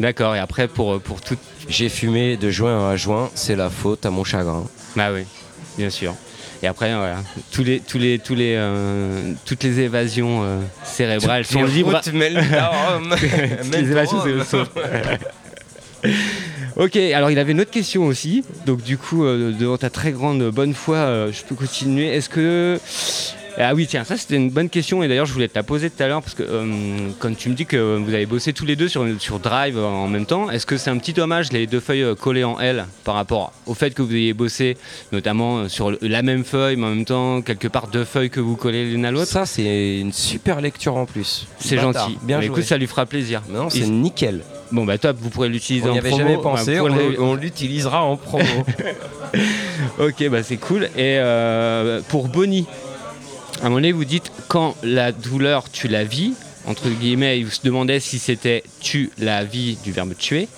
D'accord, 0.00 0.34
et 0.34 0.38
après 0.38 0.66
pour, 0.66 0.98
pour 1.00 1.20
tout. 1.20 1.36
J'ai 1.68 1.90
fumé 1.90 2.38
de 2.38 2.48
juin 2.50 2.88
à 2.90 2.96
juin, 2.96 3.28
c'est 3.34 3.54
la 3.54 3.68
faute 3.68 4.06
à 4.06 4.10
mon 4.10 4.24
chagrin. 4.24 4.64
Bah 4.96 5.10
oui, 5.12 5.24
bien 5.76 5.90
sûr. 5.90 6.14
Et 6.62 6.66
après, 6.66 6.92
voilà, 6.94 7.16
tous 7.52 7.64
les, 7.64 7.80
tous 7.80 7.96
les, 7.98 8.18
tous 8.18 8.34
les, 8.34 8.54
euh, 8.56 9.32
toutes 9.46 9.62
les 9.62 9.80
évasions 9.80 10.42
euh, 10.42 10.58
cérébrales 10.84 11.44
sont 11.46 11.64
libres. 11.64 12.00
Les 13.72 13.90
évasions 13.90 14.18
sont- 14.44 14.64
ok, 16.76 16.96
alors 16.96 17.30
il 17.30 17.38
avait 17.38 17.52
une 17.52 17.60
autre 17.60 17.70
question 17.70 18.06
aussi. 18.06 18.44
Donc 18.66 18.82
du 18.82 18.98
coup, 18.98 19.24
euh, 19.24 19.52
devant 19.58 19.78
ta 19.78 19.90
très 19.90 20.12
grande 20.12 20.50
bonne 20.50 20.74
foi, 20.74 20.96
euh, 20.96 21.32
je 21.32 21.42
peux 21.42 21.54
continuer. 21.54 22.08
Est-ce 22.08 22.28
que... 22.28 22.78
Ah 23.62 23.74
oui, 23.74 23.86
tiens, 23.86 24.04
ça 24.04 24.16
c'était 24.16 24.36
une 24.36 24.50
bonne 24.50 24.68
question 24.70 25.02
et 25.02 25.08
d'ailleurs 25.08 25.26
je 25.26 25.32
voulais 25.34 25.48
te 25.48 25.54
la 25.54 25.62
poser 25.62 25.90
tout 25.90 26.02
à 26.02 26.08
l'heure 26.08 26.22
parce 26.22 26.34
que 26.34 26.42
euh, 26.42 26.64
quand 27.18 27.36
tu 27.36 27.50
me 27.50 27.54
dis 27.54 27.66
que 27.66 27.96
vous 27.98 28.14
avez 28.14 28.24
bossé 28.26 28.52
tous 28.52 28.64
les 28.64 28.74
deux 28.74 28.88
sur, 28.88 29.04
sur 29.20 29.38
Drive 29.38 29.76
euh, 29.76 29.84
en 29.84 30.08
même 30.08 30.24
temps, 30.26 30.50
est-ce 30.50 30.64
que 30.66 30.76
c'est 30.78 30.88
un 30.90 30.96
petit 30.98 31.18
hommage 31.20 31.52
les 31.52 31.66
deux 31.66 31.80
feuilles 31.80 32.02
euh, 32.02 32.14
collées 32.14 32.44
en 32.44 32.58
L 32.58 32.86
par 33.04 33.16
rapport 33.16 33.52
au 33.66 33.74
fait 33.74 33.92
que 33.92 34.00
vous 34.02 34.14
ayez 34.14 34.32
bossé 34.32 34.76
notamment 35.12 35.58
euh, 35.58 35.68
sur 35.68 35.92
la 36.00 36.22
même 36.22 36.44
feuille 36.44 36.76
mais 36.76 36.86
en 36.86 36.90
même 36.94 37.04
temps 37.04 37.42
quelque 37.42 37.68
part 37.68 37.88
deux 37.88 38.04
feuilles 38.04 38.30
que 38.30 38.40
vous 38.40 38.56
collez 38.56 38.84
l'une 38.90 39.04
à 39.04 39.10
l'autre? 39.10 39.26
Ça, 39.30 39.44
c'est 39.46 39.98
une 39.98 40.12
super 40.12 40.60
lecture 40.60 40.96
en 40.96 41.04
plus. 41.06 41.46
C'est 41.58 41.76
gentil. 41.78 42.18
Bien 42.22 42.38
Mais 42.38 42.46
joué. 42.46 42.52
écoute, 42.52 42.64
ça 42.64 42.78
lui 42.78 42.86
fera 42.86 43.04
plaisir. 43.06 43.42
Mais 43.48 43.58
non, 43.58 43.68
Il- 43.74 43.84
c'est 43.84 43.90
nickel. 43.90 44.40
Bon 44.72 44.84
bah 44.84 44.98
top, 44.98 45.16
vous 45.20 45.30
pourrez 45.30 45.48
l'utiliser 45.48 45.86
On 45.86 45.90
en 45.90 45.92
n'y 45.94 45.98
avait 45.98 46.10
promo. 46.10 46.24
jamais 46.24 46.36
Bah, 46.36 46.42
pensé, 46.44 46.78
on, 46.80 47.34
l'utilisera 47.34 48.04
en 48.04 48.16
promo. 48.16 48.44
Ok, 49.98 50.28
bah 50.28 50.42
c'est 50.42 50.56
cool. 50.56 50.84
Et 50.96 51.16
euh, 51.18 52.00
pour 52.08 52.28
Bonnie, 52.28 52.66
à 53.60 53.66
un 53.66 53.68
moment 53.68 53.76
donné, 53.76 53.92
vous 53.92 54.04
dites 54.04 54.32
quand 54.48 54.74
la 54.82 55.12
douleur 55.12 55.70
tu 55.70 55.88
la 55.88 56.04
vis, 56.04 56.32
entre 56.66 56.88
guillemets, 56.88 57.38
il 57.38 57.50
se 57.50 57.60
demandait 57.62 58.00
si 58.00 58.18
c'était 58.18 58.62
tu 58.80 59.10
la 59.18 59.44
vis 59.44 59.76
du 59.82 59.92
verbe 59.92 60.14
tuer. 60.16 60.48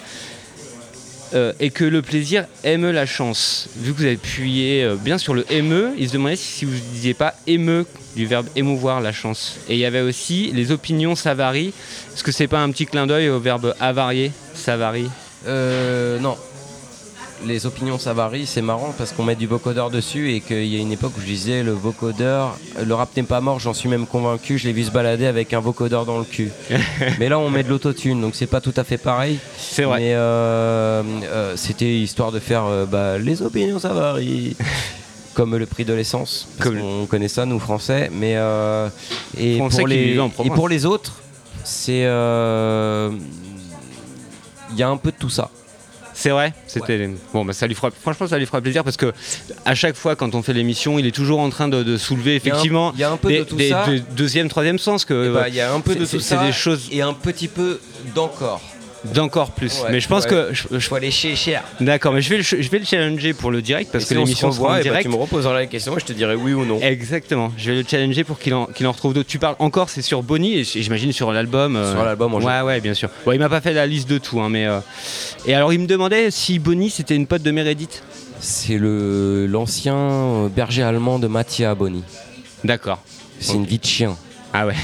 euh, 1.35 1.53
et 1.61 1.71
que 1.71 1.85
le 1.85 2.03
plaisir 2.03 2.47
aime 2.65 2.91
la 2.91 3.07
chance. 3.07 3.69
Vu 3.77 3.95
que 3.95 4.03
vous 4.03 4.07
appuyé 4.07 4.85
euh, 4.85 4.97
bien 4.97 5.19
sur 5.19 5.35
le 5.35 5.51
émeu, 5.51 5.93
il 5.99 6.09
se 6.09 6.13
demandait 6.13 6.37
si, 6.37 6.65
vous 6.65 6.75
ne 6.75 6.93
disiez 6.93 7.15
pas 7.15 7.35
émeu 7.47 7.87
du 8.17 8.27
verbe 8.27 8.47
émouvoir 8.55 9.01
la 9.01 9.13
chance. 9.13 9.57
Et 9.69 9.75
il 9.75 9.79
y 9.79 9.87
avait 9.87 10.03
aussi 10.03 10.51
les 10.53 10.71
opinions 10.73 11.15
ça 11.15 11.35
varie. 11.35 11.73
Est-ce 12.15 12.23
que 12.23 12.33
c'est 12.33 12.49
pas 12.49 12.61
un 12.61 12.71
petit 12.71 12.87
clin 12.87 13.07
d'œil 13.07 13.31
au 13.31 13.41
verbe 13.41 13.75
avarier 13.81 14.33
Ça 14.55 14.77
varie. 14.77 15.09
Euh, 15.47 16.19
non. 16.19 16.37
Les 17.47 17.67
opinions 17.67 17.99
ça 17.99 18.13
varie, 18.13 18.47
c'est 18.47 18.63
marrant 18.63 18.95
parce 18.97 19.13
qu'on 19.13 19.25
met 19.25 19.35
du 19.35 19.47
vocodeur 19.47 19.91
dessus 19.91 20.33
et 20.33 20.41
qu'il 20.41 20.67
y 20.67 20.77
a 20.77 20.79
une 20.79 20.93
époque 20.93 21.13
où 21.17 21.21
je 21.21 21.27
disais 21.27 21.63
le 21.63 21.73
vocodeur, 21.73 22.57
le 22.85 22.95
rap 22.95 23.17
n'est 23.17 23.23
pas 23.25 23.41
mort, 23.41 23.59
j'en 23.59 23.75
suis 23.75 23.89
même 23.89 24.07
convaincu, 24.07 24.59
je 24.59 24.67
l'ai 24.67 24.73
vu 24.73 24.85
se 24.85 24.91
balader 24.91 25.27
avec 25.27 25.53
un 25.53 25.61
vocodeur 25.61 26.07
dans 26.07 26.19
le 26.19 26.25
cul. 26.25 26.51
Mais 27.19 27.29
là 27.29 27.39
on 27.39 27.51
met 27.51 27.63
de 27.65 27.69
l'autotune 27.69 28.21
donc 28.21 28.35
c'est 28.35 28.47
pas 28.47 28.61
tout 28.61 28.75
à 28.77 28.85
fait 28.85 28.99
pareil. 28.99 29.39
C'est 29.59 29.83
vrai. 29.83 30.01
Mais 30.01 30.15
euh, 30.15 31.03
euh, 31.25 31.55
c'était 31.57 31.99
histoire 31.99 32.31
de 32.31 32.39
faire 32.39 32.65
euh, 32.67 32.87
bah, 32.87 33.19
les 33.19 33.43
opinions 33.43 33.79
ça 33.79 33.93
varie. 33.93 34.57
Comme 35.35 35.57
le 35.57 35.65
prix 35.65 35.87
de 35.87 35.95
l'essence, 35.95 36.47
Comme- 36.61 36.79
qu'on 36.79 37.07
connaît 37.07 37.29
ça 37.29 37.47
nous 37.47 37.59
français, 37.59 38.11
mais 38.13 38.35
euh, 38.37 38.91
et, 39.39 39.57
Français 39.57 39.79
pour 39.79 39.87
les, 39.89 40.19
et 40.45 40.51
pour 40.51 40.69
les 40.69 40.85
autres, 40.85 41.15
c'est 41.65 42.05
euh, 42.05 43.11
il 44.73 44.77
y 44.77 44.83
a 44.83 44.89
un 44.91 44.99
peu 44.99 45.11
de 45.11 45.17
tout 45.17 45.31
ça. 45.31 45.51
C'est 46.23 46.31
vrai, 46.31 46.55
c'était 46.69 47.11
bon. 47.35 47.45
Bah, 47.45 47.53
ça 47.53 47.67
lui 47.67 47.75
fera, 47.75 47.91
franchement, 47.91 48.29
ça 48.29 48.39
lui 48.39 48.47
fera 48.47 48.61
plaisir 48.61 48.85
parce 48.85 48.97
que 48.97 49.13
à 49.65 49.75
chaque 49.75 49.97
fois 49.97 50.15
quand 50.15 50.37
on 50.37 50.43
fait 50.43 50.53
l'émission, 50.53 50.97
il 51.01 51.07
est 51.07 51.11
toujours 51.11 51.41
en 51.41 51.51
train 51.51 51.67
de, 51.67 51.83
de 51.83 51.97
soulever 51.97 52.37
Il 52.37 52.47
y 52.47 52.51
a 52.51 52.55
un- 52.55 52.57
effectivement 52.57 52.93
il 52.95 53.01
y 53.01 53.05
a 53.05 53.11
un 53.11 53.17
peu 53.17 53.29
des, 53.29 53.39
de 53.41 53.45
tout 53.45 53.57
des- 53.57 53.71
ça. 53.71 53.87
de- 53.89 53.99
deuxième, 54.15 54.49
troisième 54.49 54.79
sens 54.79 55.05
que 55.05 55.27
Eh 55.29 55.35
bah, 55.35 55.49
Il 55.49 55.55
y 55.57 55.61
a 55.61 55.73
un 55.75 55.81
peu 55.81 55.97
de 55.97 56.01
tout 56.05 56.07
c'est 56.07 56.21
ça 56.21 56.45
des 56.45 56.53
choses 56.53 56.89
et 56.93 57.03
un 57.03 57.13
petit 57.13 57.49
peu 57.49 57.81
d'encore. 58.15 58.61
D'encore 59.05 59.51
plus. 59.53 59.81
Ouais, 59.83 59.91
mais 59.93 60.01
je 60.01 60.09
pense 60.09 60.25
ouais. 60.25 60.31
que 60.31 60.49
je- 60.53 60.79
je- 60.79 60.89
faut 60.89 60.95
aller 60.95 61.11
chez 61.11 61.35
cher. 61.37 61.63
d'accord, 61.81 62.13
mais 62.13 62.23
je 62.23 62.31
vais 62.31 62.37
le, 62.39 62.43
je 62.43 62.57
vais 62.71 62.79
le 62.79 62.85
challenger 62.85 63.33
pour 63.35 63.51
le 63.51 63.61
direct 63.63 63.91
parce 63.93 64.05
Et 64.05 64.09
que 64.09 64.15
si 64.15 64.19
on 64.19 64.23
se 64.25 64.27
l'émission 64.29 64.49
en 64.49 64.51
revoit, 64.53 64.73
eh 64.75 64.77
bah, 64.79 64.83
direct. 64.83 65.03
tu 65.03 65.09
me 65.09 65.17
reposeras 65.17 65.55
la 65.55 65.67
question 65.67 65.97
et 65.97 66.01
je 66.01 66.05
te 66.07 66.13
dirai 66.13 66.35
oui 66.37 66.53
ou 66.53 66.65
non. 66.65 66.81
Exactement, 66.81 67.53
je 67.57 67.71
vais 67.73 67.83
le 67.83 67.85
challenger 67.89 68.25
pour 68.25 68.39
qu'il 68.39 68.55
en, 68.55 68.67
qu'il 68.67 68.87
en 68.87 68.93
retrouve 68.93 69.15
d'autres. 69.15 69.29
Tu 69.29 69.39
parles 69.39 69.57
encore, 69.59 69.89
c'est 69.91 70.03
sur 70.03 70.23
Bonnie 70.23 70.59
et 70.61 70.65
j'imagine 70.65 71.13
sur 71.13 71.33
l'album. 71.33 71.77
euh, 71.77 71.93
Sur 71.95 72.05
l'album 72.05 72.33
en 72.33 72.37
Ouais, 72.37 72.43
général. 72.43 72.65
ouais, 72.65 72.81
bien 72.81 72.95
sûr. 72.95 73.09
Bon, 73.27 73.33
il 73.33 73.39
m'a 73.39 73.49
pas 73.49 73.61
fait 73.61 73.73
la 73.73 73.87
liste 73.87 74.09
de 74.09 74.19
tout, 74.19 74.41
hein, 74.41 74.49
mais. 74.49 74.67
euh, 74.67 74.79
Et 75.47 75.55
alors, 75.55 75.73
il 75.73 75.81
me 75.81 75.87
demandait 75.87 76.31
si 76.31 76.59
Bonnie 76.59 76.91
c'était 76.91 77.17
une 77.17 77.27
pote 77.27 77.43
de 77.43 77.51
Meredith. 77.51 78.03
C'est 78.41 78.79
le 78.79 79.47
l'ancien 79.47 79.95
euh, 79.97 80.49
berger 80.49 80.83
allemand 80.83 81.19
de 81.19 81.27
Mattia 81.27 81.75
Boni. 81.75 82.03
D'accord. 82.65 83.01
C'est 83.41 83.55
une 83.55 83.67
vie 83.67 83.79
de 83.79 83.85
chien. 83.87 84.17
Ah 84.53 84.67
ouais. 84.67 84.75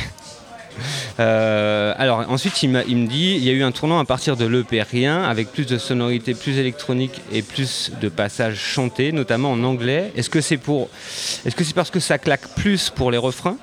Euh, 1.20 1.94
alors 1.96 2.24
ensuite 2.28 2.62
il, 2.62 2.70
me 2.70 3.06
dit 3.06 3.34
il 3.36 3.44
y 3.44 3.50
a 3.50 3.52
eu 3.52 3.62
un 3.62 3.72
tournant 3.72 3.98
à 3.98 4.04
partir 4.04 4.36
de 4.36 4.46
l'EP 4.46 4.82
Rien 4.82 5.24
avec 5.24 5.52
plus 5.52 5.66
de 5.66 5.78
sonorités 5.78 6.34
plus 6.34 6.58
électroniques 6.58 7.20
et 7.32 7.42
plus 7.42 7.90
de 8.00 8.08
passages 8.08 8.58
chantés 8.58 9.12
notamment 9.12 9.52
en 9.52 9.64
anglais. 9.64 10.12
Est-ce 10.16 10.28
est-ce 10.28 11.56
que 11.56 11.64
c'est 11.64 11.74
parce 11.74 11.90
que 11.90 12.00
ça 12.00 12.18
claque 12.18 12.48
plus 12.54 12.90
pour 12.90 13.10
les 13.10 13.18
refrains? 13.18 13.56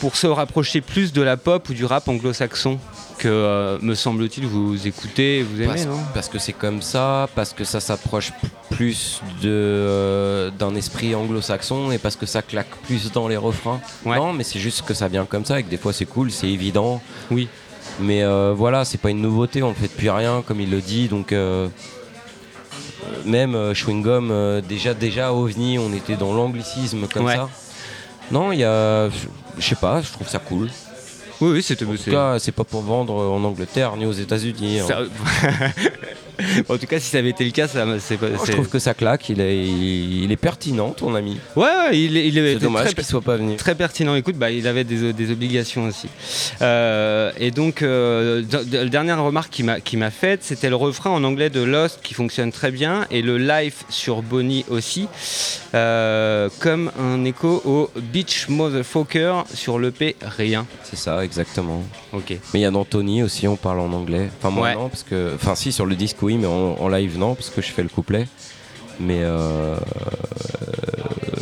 Pour 0.00 0.16
se 0.16 0.26
rapprocher 0.26 0.80
plus 0.80 1.12
de 1.12 1.22
la 1.22 1.36
pop 1.36 1.68
ou 1.68 1.74
du 1.74 1.84
rap 1.84 2.08
anglo-saxon? 2.08 2.78
Que 3.18 3.28
euh, 3.28 3.78
me 3.82 3.94
semble-t-il 3.94 4.46
vous 4.46 4.86
écoutez 4.86 5.42
vous 5.42 5.56
aimez 5.60 5.66
Parce, 5.66 5.86
non? 5.86 5.98
parce 6.14 6.28
que 6.28 6.38
c'est 6.38 6.52
comme 6.52 6.80
ça, 6.80 7.28
parce 7.34 7.52
que 7.52 7.64
ça 7.64 7.80
s'approche 7.80 8.32
plus 8.70 9.20
de, 9.42 9.48
euh, 9.50 10.50
d'un 10.50 10.74
esprit 10.74 11.14
anglo-saxon 11.14 11.90
et 11.90 11.98
parce 11.98 12.16
que 12.16 12.24
ça 12.26 12.40
claque 12.42 12.70
plus 12.84 13.12
dans 13.12 13.28
les 13.28 13.36
refrains. 13.36 13.80
Ouais. 14.06 14.16
Non, 14.16 14.32
mais 14.32 14.44
c'est 14.44 14.58
juste 14.60 14.82
que 14.86 14.94
ça 14.94 15.08
vient 15.08 15.26
comme 15.26 15.44
ça 15.44 15.58
et 15.60 15.62
que 15.64 15.68
des 15.68 15.76
fois 15.76 15.92
c'est 15.92 16.06
cool, 16.06 16.30
c'est 16.30 16.48
évident. 16.48 17.02
Oui. 17.30 17.48
Mais 18.00 18.22
euh, 18.22 18.54
voilà, 18.56 18.84
c'est 18.84 18.98
pas 18.98 19.10
une 19.10 19.20
nouveauté, 19.20 19.62
on 19.62 19.68
le 19.70 19.74
fait 19.74 19.88
depuis 19.88 20.08
rien, 20.10 20.42
comme 20.46 20.60
il 20.60 20.70
le 20.70 20.80
dit. 20.80 21.08
Donc, 21.08 21.32
euh, 21.32 21.68
même 23.24 23.74
Chewing 23.74 24.02
Gum, 24.02 24.60
déjà, 24.68 24.94
déjà, 24.94 25.32
OVNI, 25.32 25.78
on 25.78 25.92
était 25.92 26.16
dans 26.16 26.32
l'anglicisme 26.32 27.06
comme 27.12 27.24
Ouais. 27.26 27.34
ça. 27.36 27.48
Non, 28.30 28.52
il 28.52 28.60
y 28.60 28.64
a. 28.64 29.08
Je 29.08 29.16
je 29.58 29.66
sais 29.68 29.74
pas, 29.74 30.00
je 30.02 30.12
trouve 30.12 30.28
ça 30.28 30.38
cool. 30.38 30.68
Oui 31.40 31.50
oui 31.52 31.62
c'était 31.62 31.84
En 31.84 31.90
tout 31.92 31.96
c'est- 31.96 32.10
cas, 32.10 32.38
c'est 32.38 32.52
pas 32.52 32.64
pour 32.64 32.82
vendre 32.82 33.14
en 33.14 33.42
Angleterre 33.44 33.96
ni 33.96 34.06
aux 34.06 34.12
États-Unis. 34.12 34.80
hein. 34.80 34.86
en 36.68 36.76
tout 36.78 36.86
cas 36.86 37.00
si 37.00 37.10
ça 37.10 37.18
avait 37.18 37.30
été 37.30 37.44
le 37.44 37.50
cas 37.50 37.68
ça 37.68 37.84
c'est 37.98 38.16
pas 38.16 38.28
Moi, 38.28 38.38
je 38.40 38.46
c'est- 38.46 38.52
trouve 38.52 38.68
que 38.68 38.78
ça 38.78 38.94
claque, 38.94 39.28
il 39.28 39.40
est, 39.40 39.66
il 39.66 40.30
est 40.30 40.36
pertinent, 40.36 40.90
ton 40.90 41.14
ami. 41.14 41.38
ouais, 41.56 41.64
ouais 41.64 41.98
il, 41.98 42.16
est- 42.16 42.26
il 42.28 42.34
C'est 42.34 42.56
dommage 42.56 42.84
très- 42.86 42.94
qu'il 42.94 43.04
soit 43.04 43.20
pas 43.22 43.36
venu. 43.36 43.56
Très 43.56 43.74
pertinent. 43.74 44.14
Écoute, 44.14 44.36
bah, 44.36 44.50
il 44.50 44.66
avait 44.66 44.84
des, 44.84 45.12
des 45.12 45.30
obligations 45.30 45.86
aussi. 45.86 46.08
Euh, 46.62 47.30
et 47.38 47.50
donc, 47.50 47.82
euh, 47.82 48.42
d- 48.42 48.58
d- 48.66 48.78
la 48.78 48.88
dernière 48.88 49.22
remarque 49.22 49.50
qu'il 49.52 49.64
m'a, 49.98 50.10
faite, 50.10 50.40
c'était 50.42 50.68
le 50.70 50.76
refrain 50.76 51.10
en 51.10 51.24
anglais 51.24 51.50
de 51.50 51.60
Lost 51.62 52.00
qui 52.02 52.14
fonctionne 52.14 52.52
très 52.52 52.70
bien 52.70 53.06
et 53.10 53.22
le 53.22 53.38
live 53.38 53.74
sur 53.88 54.22
Bonnie 54.22 54.64
aussi, 54.68 55.08
euh, 55.74 56.48
comme 56.60 56.90
un 56.98 57.24
écho 57.24 57.62
au 57.64 57.90
Beach 58.00 58.48
Motherfucker 58.48 59.44
sur 59.54 59.78
l'EP 59.78 60.16
Rien. 60.22 60.66
C'est 60.84 60.96
ça, 60.96 61.24
exactement. 61.24 61.82
Ok. 62.12 62.30
Mais 62.30 62.60
il 62.60 62.62
y 62.62 62.64
a 62.64 62.70
d'Anthony 62.70 63.22
aussi, 63.22 63.46
on 63.48 63.56
parle 63.56 63.80
en 63.80 63.92
anglais. 63.92 64.28
Enfin, 64.38 64.50
moi 64.50 64.68
Ouais. 64.68 64.74
non, 64.74 64.88
parce 64.88 65.02
que. 65.02 65.32
Enfin, 65.34 65.54
si, 65.54 65.72
sur 65.72 65.86
le 65.86 65.94
disque, 65.94 66.22
oui, 66.28 66.36
mais 66.36 66.46
en, 66.46 66.76
en 66.78 66.88
live, 66.88 67.16
non, 67.16 67.34
parce 67.34 67.48
que 67.48 67.62
je 67.62 67.72
fais 67.72 67.82
le 67.82 67.88
couplet. 67.88 68.28
Mais. 69.00 69.22
euh, 69.22 69.76
euh, 69.76 69.76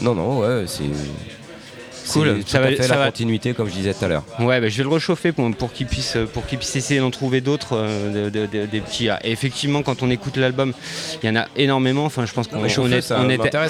non, 0.01 0.15
non, 0.15 0.39
ouais, 0.39 0.65
c'est. 0.69 0.85
Cool. 2.13 2.43
Ça 2.47 2.61
va- 2.61 2.67
à 2.67 2.71
fait 2.71 2.83
ça 2.83 2.89
la 2.95 2.97
va- 3.01 3.07
continuité, 3.07 3.53
comme 3.55 3.69
je 3.69 3.75
disais 3.75 3.95
tout 3.95 4.05
à 4.05 4.09
l'heure. 4.09 4.25
Ouais, 4.41 4.61
bah, 4.61 4.69
je 4.69 4.77
vais 4.77 4.83
le 4.83 4.89
réchauffer 4.89 5.33
pour, 5.33 5.51
pour 5.57 5.73
qu'il 5.73 5.87
puisse, 5.87 6.17
pour 6.33 6.47
qu'il 6.47 6.59
puisse 6.59 6.75
essayer 6.77 7.01
d'en 7.01 7.11
trouver 7.11 7.41
d'autres, 7.41 7.71
euh, 7.77 8.29
de- 8.31 8.31
de- 8.31 8.47
de- 8.47 8.67
des 8.67 8.81
petits. 8.81 9.09
ah, 9.09 9.19
Et 9.25 9.33
effectivement, 9.33 9.83
quand 9.83 10.03
on 10.03 10.11
écoute 10.11 10.37
l'album, 10.37 10.73
il 11.23 11.27
y 11.27 11.31
en 11.31 11.37
a 11.37 11.47
énormément. 11.57 12.05
Enfin, 12.05 12.27
je 12.27 12.33
pense 12.33 12.47
qu'on 12.49 12.67
ça 12.69 12.81
on 12.83 12.87
était, 12.89 13.13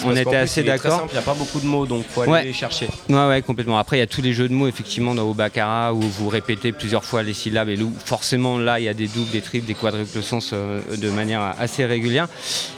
on 0.04 0.14
était 0.16 0.36
assez 0.36 0.62
d'accord. 0.62 1.06
Il 1.10 1.12
n'y 1.12 1.18
a 1.18 1.22
pas 1.22 1.34
beaucoup 1.34 1.60
de 1.60 1.66
mots, 1.66 1.86
donc 1.86 2.04
faut 2.08 2.22
aller 2.22 2.32
Ouais. 2.32 2.44
les 2.44 2.52
chercher. 2.52 2.88
Ouais, 3.08 3.26
ouais, 3.28 3.42
complètement. 3.42 3.78
Après, 3.78 3.96
il 3.96 4.00
y 4.00 4.02
a 4.02 4.06
tous 4.06 4.22
les 4.22 4.32
jeux 4.32 4.48
de 4.48 4.54
mots, 4.54 4.68
effectivement, 4.68 5.14
dans 5.14 5.28
Obakara, 5.28 5.92
où 5.94 6.00
vous 6.00 6.28
répétez 6.28 6.72
plusieurs 6.72 7.04
fois 7.04 7.22
les 7.22 7.34
syllabes, 7.34 7.68
et 7.68 7.80
où 7.80 7.92
forcément, 8.04 8.58
là, 8.58 8.78
il 8.80 8.84
y 8.84 8.88
a 8.88 8.94
des 8.94 9.06
doubles, 9.08 9.30
des 9.30 9.40
triples, 9.40 9.66
des 9.66 9.74
quadruples 9.74 10.22
sens 10.22 10.50
euh, 10.52 10.80
de 10.96 11.10
manière 11.10 11.54
assez 11.58 11.84
régulière. 11.84 12.28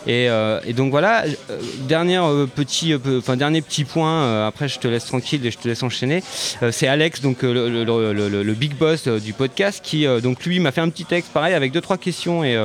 Et, 0.06 0.28
euh, 0.28 0.60
et 0.66 0.72
donc 0.72 0.90
voilà, 0.90 1.24
euh, 1.50 1.58
dernière, 1.88 2.24
euh, 2.24 2.46
petit, 2.46 2.92
euh, 2.92 2.98
peu- 2.98 3.18
enfin, 3.18 3.36
dernier 3.36 3.62
petit 3.62 3.84
point, 3.84 4.22
euh, 4.22 4.46
après 4.48 4.68
je 4.68 4.78
te 4.78 4.88
laisse 4.88 5.04
tranquille 5.04 5.40
je 5.50 5.58
te 5.58 5.68
laisse 5.68 5.82
enchaîner. 5.82 6.22
Euh, 6.62 6.70
c'est 6.72 6.86
Alex, 6.88 7.20
donc 7.20 7.44
euh, 7.44 7.52
le, 7.52 8.42
le- 8.42 8.54
big 8.54 8.74
boss 8.74 9.06
euh, 9.06 9.20
du 9.20 9.32
podcast, 9.32 9.80
qui 9.82 10.06
donc 10.22 10.44
lui 10.44 10.58
m'a 10.60 10.72
fait 10.72 10.80
un 10.80 10.88
petit 10.88 11.04
texte 11.04 11.32
pareil 11.32 11.54
avec 11.54 11.72
deux 11.72 11.80
trois 11.80 11.98
questions 11.98 12.42
et 12.44 12.56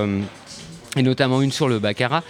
et 0.95 1.01
notamment 1.01 1.41
une 1.41 1.51
sur 1.51 1.67
le 1.67 1.79
Baccarat, 1.79 2.23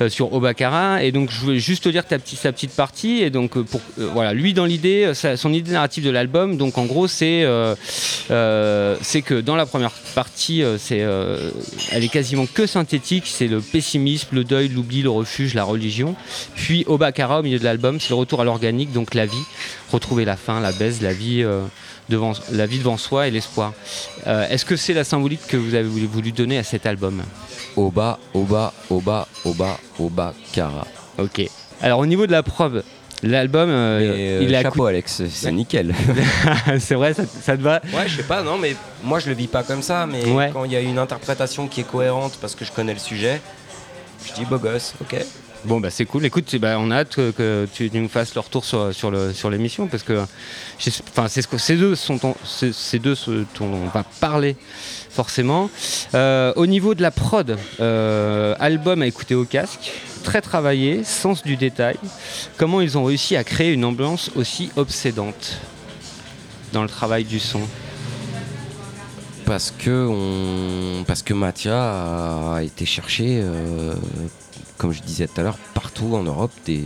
euh, 0.00 0.08
sur 0.08 0.32
Obakara. 0.32 1.02
Et 1.02 1.12
donc 1.12 1.30
je 1.30 1.40
voulais 1.40 1.58
juste 1.58 1.84
te 1.84 1.88
lire 1.88 2.06
ta 2.06 2.18
petite, 2.18 2.38
sa 2.38 2.52
petite 2.52 2.72
partie. 2.72 3.22
Et 3.22 3.30
donc 3.30 3.56
euh, 3.56 3.62
pour 3.62 3.80
euh, 3.98 4.08
voilà, 4.12 4.32
lui 4.32 4.54
dans 4.54 4.64
l'idée, 4.64 5.14
euh, 5.24 5.36
son 5.36 5.52
idée 5.52 5.72
narrative 5.72 6.04
de 6.04 6.10
l'album, 6.10 6.56
donc 6.56 6.78
en 6.78 6.86
gros 6.86 7.06
c'est 7.06 7.44
euh, 7.44 7.74
euh, 8.30 8.96
c'est 9.02 9.22
que 9.22 9.40
dans 9.40 9.56
la 9.56 9.66
première 9.66 9.92
partie, 10.14 10.62
c'est 10.78 10.98
elle 10.98 12.04
est 12.04 12.08
quasiment 12.08 12.46
que 12.46 12.66
synthétique. 12.66 13.24
C'est 13.26 13.46
le 13.46 13.60
pessimisme, 13.60 14.28
le 14.32 14.44
deuil, 14.44 14.68
l'oubli, 14.68 15.02
le 15.02 15.10
refuge, 15.10 15.54
la 15.54 15.64
religion. 15.64 16.14
Puis 16.54 16.84
Obakara 16.86 17.40
au 17.40 17.42
milieu 17.42 17.58
de 17.58 17.64
l'album, 17.64 18.00
c'est 18.00 18.10
le 18.10 18.16
retour 18.16 18.40
à 18.40 18.44
l'organique, 18.44 18.92
donc 18.92 19.14
la 19.14 19.26
vie, 19.26 19.36
retrouver 19.92 20.24
la 20.24 20.36
fin, 20.36 20.60
la 20.60 20.72
baisse, 20.72 21.00
la 21.00 21.12
vie. 21.12 21.44
Devant, 22.08 22.32
la 22.52 22.64
vie 22.66 22.78
devant 22.78 22.96
soi 22.96 23.28
et 23.28 23.30
l'espoir. 23.30 23.72
Euh, 24.26 24.48
Est-ce 24.48 24.64
que 24.64 24.76
c'est 24.76 24.94
la 24.94 25.04
symbolique 25.04 25.46
que 25.46 25.56
vous 25.58 25.74
avez 25.74 25.86
voulu, 25.88 26.32
donner 26.32 26.56
à 26.58 26.62
cet 26.64 26.86
album 26.86 27.22
Oba, 27.76 28.18
Oba, 28.32 28.72
Oba, 28.90 29.28
Oba, 29.44 29.78
Oba, 29.98 30.34
Cara. 30.52 30.86
Ok. 31.18 31.42
Alors 31.82 31.98
au 32.00 32.06
niveau 32.06 32.26
de 32.26 32.32
la 32.32 32.42
preuve, 32.42 32.82
l'album, 33.22 33.68
euh, 33.68 34.00
euh, 34.00 34.40
il 34.42 34.54
a 34.54 34.62
chapeau 34.62 34.86
Alex, 34.86 35.22
c'est 35.28 35.52
nickel. 35.52 35.94
c'est 36.80 36.94
vrai, 36.94 37.12
ça, 37.14 37.24
ça 37.26 37.56
te 37.56 37.62
va 37.62 37.80
Ouais, 37.94 38.08
je 38.08 38.16
sais 38.16 38.22
pas, 38.22 38.42
non, 38.42 38.56
mais 38.56 38.74
moi 39.04 39.18
je 39.20 39.28
le 39.28 39.34
vis 39.34 39.46
pas 39.46 39.62
comme 39.62 39.82
ça, 39.82 40.06
mais 40.06 40.24
Ouais. 40.24 40.50
quand 40.52 40.64
il 40.64 40.72
y 40.72 40.76
a 40.76 40.80
une 40.80 40.98
interprétation 40.98 41.68
qui 41.68 41.80
est 41.82 41.88
cohérente 41.88 42.38
parce 42.40 42.54
que 42.54 42.64
je 42.64 42.72
connais 42.72 42.94
le 42.94 42.98
sujet, 42.98 43.40
je 44.26 44.32
dis 44.32 44.44
beau 44.46 44.58
gosse, 44.58 44.94
ok. 45.00 45.16
Bon 45.64 45.80
bah 45.80 45.90
c'est 45.90 46.04
cool. 46.04 46.24
Écoute, 46.24 46.54
bah, 46.56 46.76
on 46.78 46.90
a 46.90 46.98
hâte 46.98 47.16
que, 47.16 47.66
tu 47.72 47.90
nous 47.92 48.08
fasses 48.08 48.34
le 48.34 48.40
retour 48.40 48.64
sur, 48.64 49.50
l'émission 49.50 49.88
parce 49.88 50.04
que 50.04 50.24
c'est 50.78 51.42
ce 51.42 51.48
que 51.48 51.58
ces 51.58 51.76
deux 51.76 51.96
sont 51.96 52.24
en- 52.24 52.36
ces, 52.44 52.98
deux 52.98 53.16
dont 53.58 53.66
on 53.66 53.86
va 53.88 54.04
parler 54.20 54.56
forcément. 55.10 55.68
Euh, 56.14 56.52
au 56.54 56.66
niveau 56.66 56.94
de 56.94 57.02
la 57.02 57.10
prod, 57.10 57.58
euh, 57.80 58.54
album 58.60 59.02
à 59.02 59.06
écouter 59.06 59.34
au 59.34 59.44
casque, 59.44 59.90
très 60.22 60.40
travaillé, 60.40 61.02
sens 61.02 61.42
du 61.42 61.56
détail. 61.56 61.96
Comment 62.56 62.80
ils 62.80 62.96
ont 62.96 63.04
réussi 63.04 63.34
à 63.36 63.42
créer 63.42 63.72
une 63.72 63.84
ambiance 63.84 64.30
aussi 64.36 64.70
obsédante 64.76 65.58
dans 66.72 66.82
le 66.82 66.88
travail 66.88 67.24
du 67.24 67.40
son? 67.40 67.62
Parce 69.44 69.72
que, 69.76 70.06
on... 70.08 71.04
parce 71.04 71.22
que 71.22 71.34
Mathia 71.34 72.54
a 72.54 72.62
été 72.62 72.84
chercher, 72.84 73.40
euh, 73.42 73.94
comme 74.78 74.92
je 74.92 75.02
disais 75.02 75.26
tout 75.26 75.40
à 75.40 75.44
l'heure, 75.44 75.58
partout 75.74 76.14
en 76.14 76.22
Europe 76.22 76.52
des, 76.64 76.84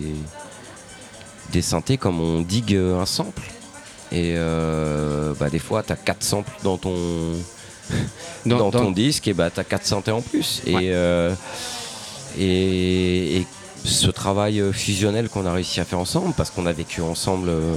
des 1.53 1.63
synthés 1.63 1.99
comme 1.99 2.21
on 2.21 2.41
digue 2.41 2.75
un 2.75 3.07
sample. 3.07 3.43
Et 4.11 4.35
euh, 4.37 5.33
bah, 5.39 5.49
des 5.51 5.59
fois, 5.59 5.83
tu 5.83 5.93
as 5.93 5.97
4 5.97 6.23
samples 6.23 6.51
dans 6.63 6.77
ton, 6.79 6.95
Dans- 8.45 8.57
dans, 8.59 8.71
dans- 8.71 8.81
ton 8.85 8.91
disque, 8.91 9.29
et 9.29 9.33
bah, 9.35 9.51
tu 9.51 9.61
as 9.61 9.65
4 9.65 9.87
synthés 9.87 10.11
en 10.11 10.21
plus. 10.21 10.63
Ouais. 10.67 10.73
Et, 10.85 10.93
euh, 10.93 11.35
et, 12.39 13.37
et 13.39 13.47
ce 13.85 14.09
travail 14.11 14.63
fusionnel 14.73 15.29
qu'on 15.29 15.47
a 15.47 15.53
réussi 15.53 15.81
à 15.81 15.85
faire 15.85 15.99
ensemble, 15.99 16.35
parce 16.37 16.51
qu'on 16.51 16.67
a 16.67 16.73
vécu 16.73 17.01
ensemble 17.01 17.49
euh, 17.49 17.75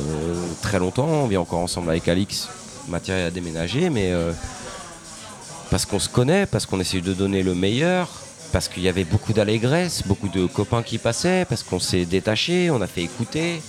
très 0.62 0.80
longtemps, 0.80 1.08
on 1.08 1.28
vit 1.28 1.38
encore 1.38 1.60
ensemble 1.60 1.90
avec 1.90 2.08
Alix, 2.08 2.48
Mathia 2.90 3.26
a 3.28 3.30
déménagé, 3.32 3.90
mais 3.90 4.12
parce 5.72 5.86
qu'on 5.86 6.00
se 6.00 6.10
connaît, 6.10 6.46
parce 6.46 6.66
qu'on 6.66 6.80
essaie 6.80 7.02
de 7.02 7.14
donner 7.14 7.42
le 7.44 7.56
meilleur, 7.56 8.10
parce 8.56 8.70
qu'il 8.70 8.84
y 8.84 8.88
avait 8.88 9.04
beaucoup 9.04 9.34
d'allégresse, 9.34 10.04
beaucoup 10.06 10.30
de 10.30 10.46
copains 10.46 10.82
qui 10.82 10.98
passaient, 10.98 11.46
parce 11.50 11.62
qu'on 11.62 11.78
s'est 11.78 12.06
détaché, 12.06 12.70
on 12.72 12.80
a 12.80 12.88
fait 12.88 13.02
écouter. 13.04 13.62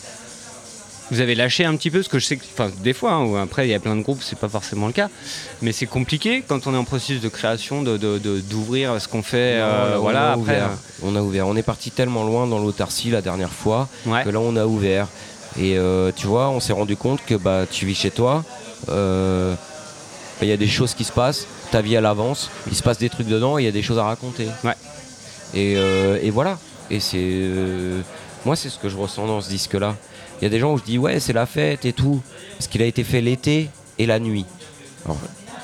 Vous 1.11 1.18
avez 1.18 1.35
lâché 1.35 1.64
un 1.64 1.75
petit 1.75 1.90
peu, 1.90 1.99
parce 1.99 2.07
que 2.07 2.20
je 2.20 2.25
sais 2.25 2.37
que, 2.37 2.44
enfin, 2.55 2.70
des 2.85 2.92
fois, 2.92 3.14
hein, 3.14 3.25
où 3.25 3.37
après 3.37 3.66
il 3.66 3.72
y 3.72 3.75
a 3.75 3.81
plein 3.81 3.96
de 3.96 4.03
groupes, 4.03 4.22
c'est 4.22 4.38
pas 4.38 4.49
forcément 4.49 4.87
le 4.87 4.92
cas, 4.92 5.09
mais 5.61 5.72
c'est 5.72 5.87
compliqué 5.87 6.44
quand 6.46 6.68
on 6.68 6.72
est 6.75 6.77
en 6.77 6.85
processus 6.85 7.20
de 7.20 7.29
création 7.29 7.83
de, 7.83 7.96
de- 7.96 8.38
d'ouvrir 8.49 9.01
ce 9.01 9.09
qu'on 9.09 9.25
fait. 9.25 9.55
euh, 9.59 9.96
on, 9.96 10.03
voilà, 10.03 10.29
après. 10.35 10.40
ouvert, 10.40 10.70
on 11.03 11.16
a 11.16 11.20
ouvert. 11.20 11.49
On 11.49 11.57
est 11.57 11.64
parti 11.64 11.90
tellement 11.90 12.22
loin 12.22 12.46
dans 12.46 12.61
l'autarcie 12.61 13.11
la 13.11 13.22
dernière 13.22 13.53
fois 13.53 13.88
ouais. 14.07 14.22
que 14.22 14.29
là 14.29 14.38
on 14.38 14.55
a 14.55 14.66
ouvert. 14.66 15.09
Et 15.59 15.77
euh, 15.79 16.12
tu 16.14 16.29
vois, 16.29 16.49
on 16.51 16.61
s'est 16.61 16.72
rendu 16.75 16.96
compte 16.96 17.18
que 17.27 17.35
bah, 17.35 17.64
tu 17.68 17.87
vis 17.87 17.96
chez 17.96 18.12
toi, 18.12 18.44
euh, 18.88 19.53
bah, 19.55 20.42
il 20.42 20.49
y 20.49 20.53
a 20.53 20.57
des 20.57 20.68
choses 20.68 20.94
qui 20.94 21.03
se 21.03 21.12
passent, 21.12 21.49
ta 21.70 21.81
vie 21.83 21.94
elle 21.94 22.07
avance, 22.07 22.50
il 22.68 22.74
se 22.76 22.83
passe 22.83 22.98
des 22.98 23.09
trucs 23.09 23.26
dedans, 23.29 23.59
il 23.59 23.64
y 23.64 23.68
a 23.68 23.72
des 23.72 23.83
choses 23.83 23.98
à 23.98 24.05
raconter. 24.05 24.46
Ouais. 24.64 24.74
Et, 25.55 25.74
euh, 25.76 26.18
et 26.22 26.31
voilà. 26.31 26.59
Et 26.90 27.00
c'est. 27.00 27.16
euh, 27.20 28.00
moi, 28.44 28.55
c'est 28.57 28.68
ce 28.68 28.79
que 28.79 28.88
je 28.88 28.96
ressens 28.96 29.26
dans 29.26 29.40
ce 29.40 29.48
disque-là. 29.48 29.96
Il 30.40 30.44
y 30.44 30.46
a 30.46 30.50
des 30.50 30.59
gens 30.61 30.72
où 30.72 30.79
je 30.79 30.85
dis, 30.85 30.98
ouais, 30.98 31.18
c'est 31.18 31.33
la 31.33 31.46
fête 31.46 31.85
et 31.85 31.92
tout. 31.92 32.20
Parce 32.59 32.68
qu'il 32.68 32.83
a 32.83 32.85
été 32.87 33.02
fait 33.05 33.20
l'été 33.20 33.70
et 33.98 34.07
la 34.07 34.18
nuit. 34.20 34.44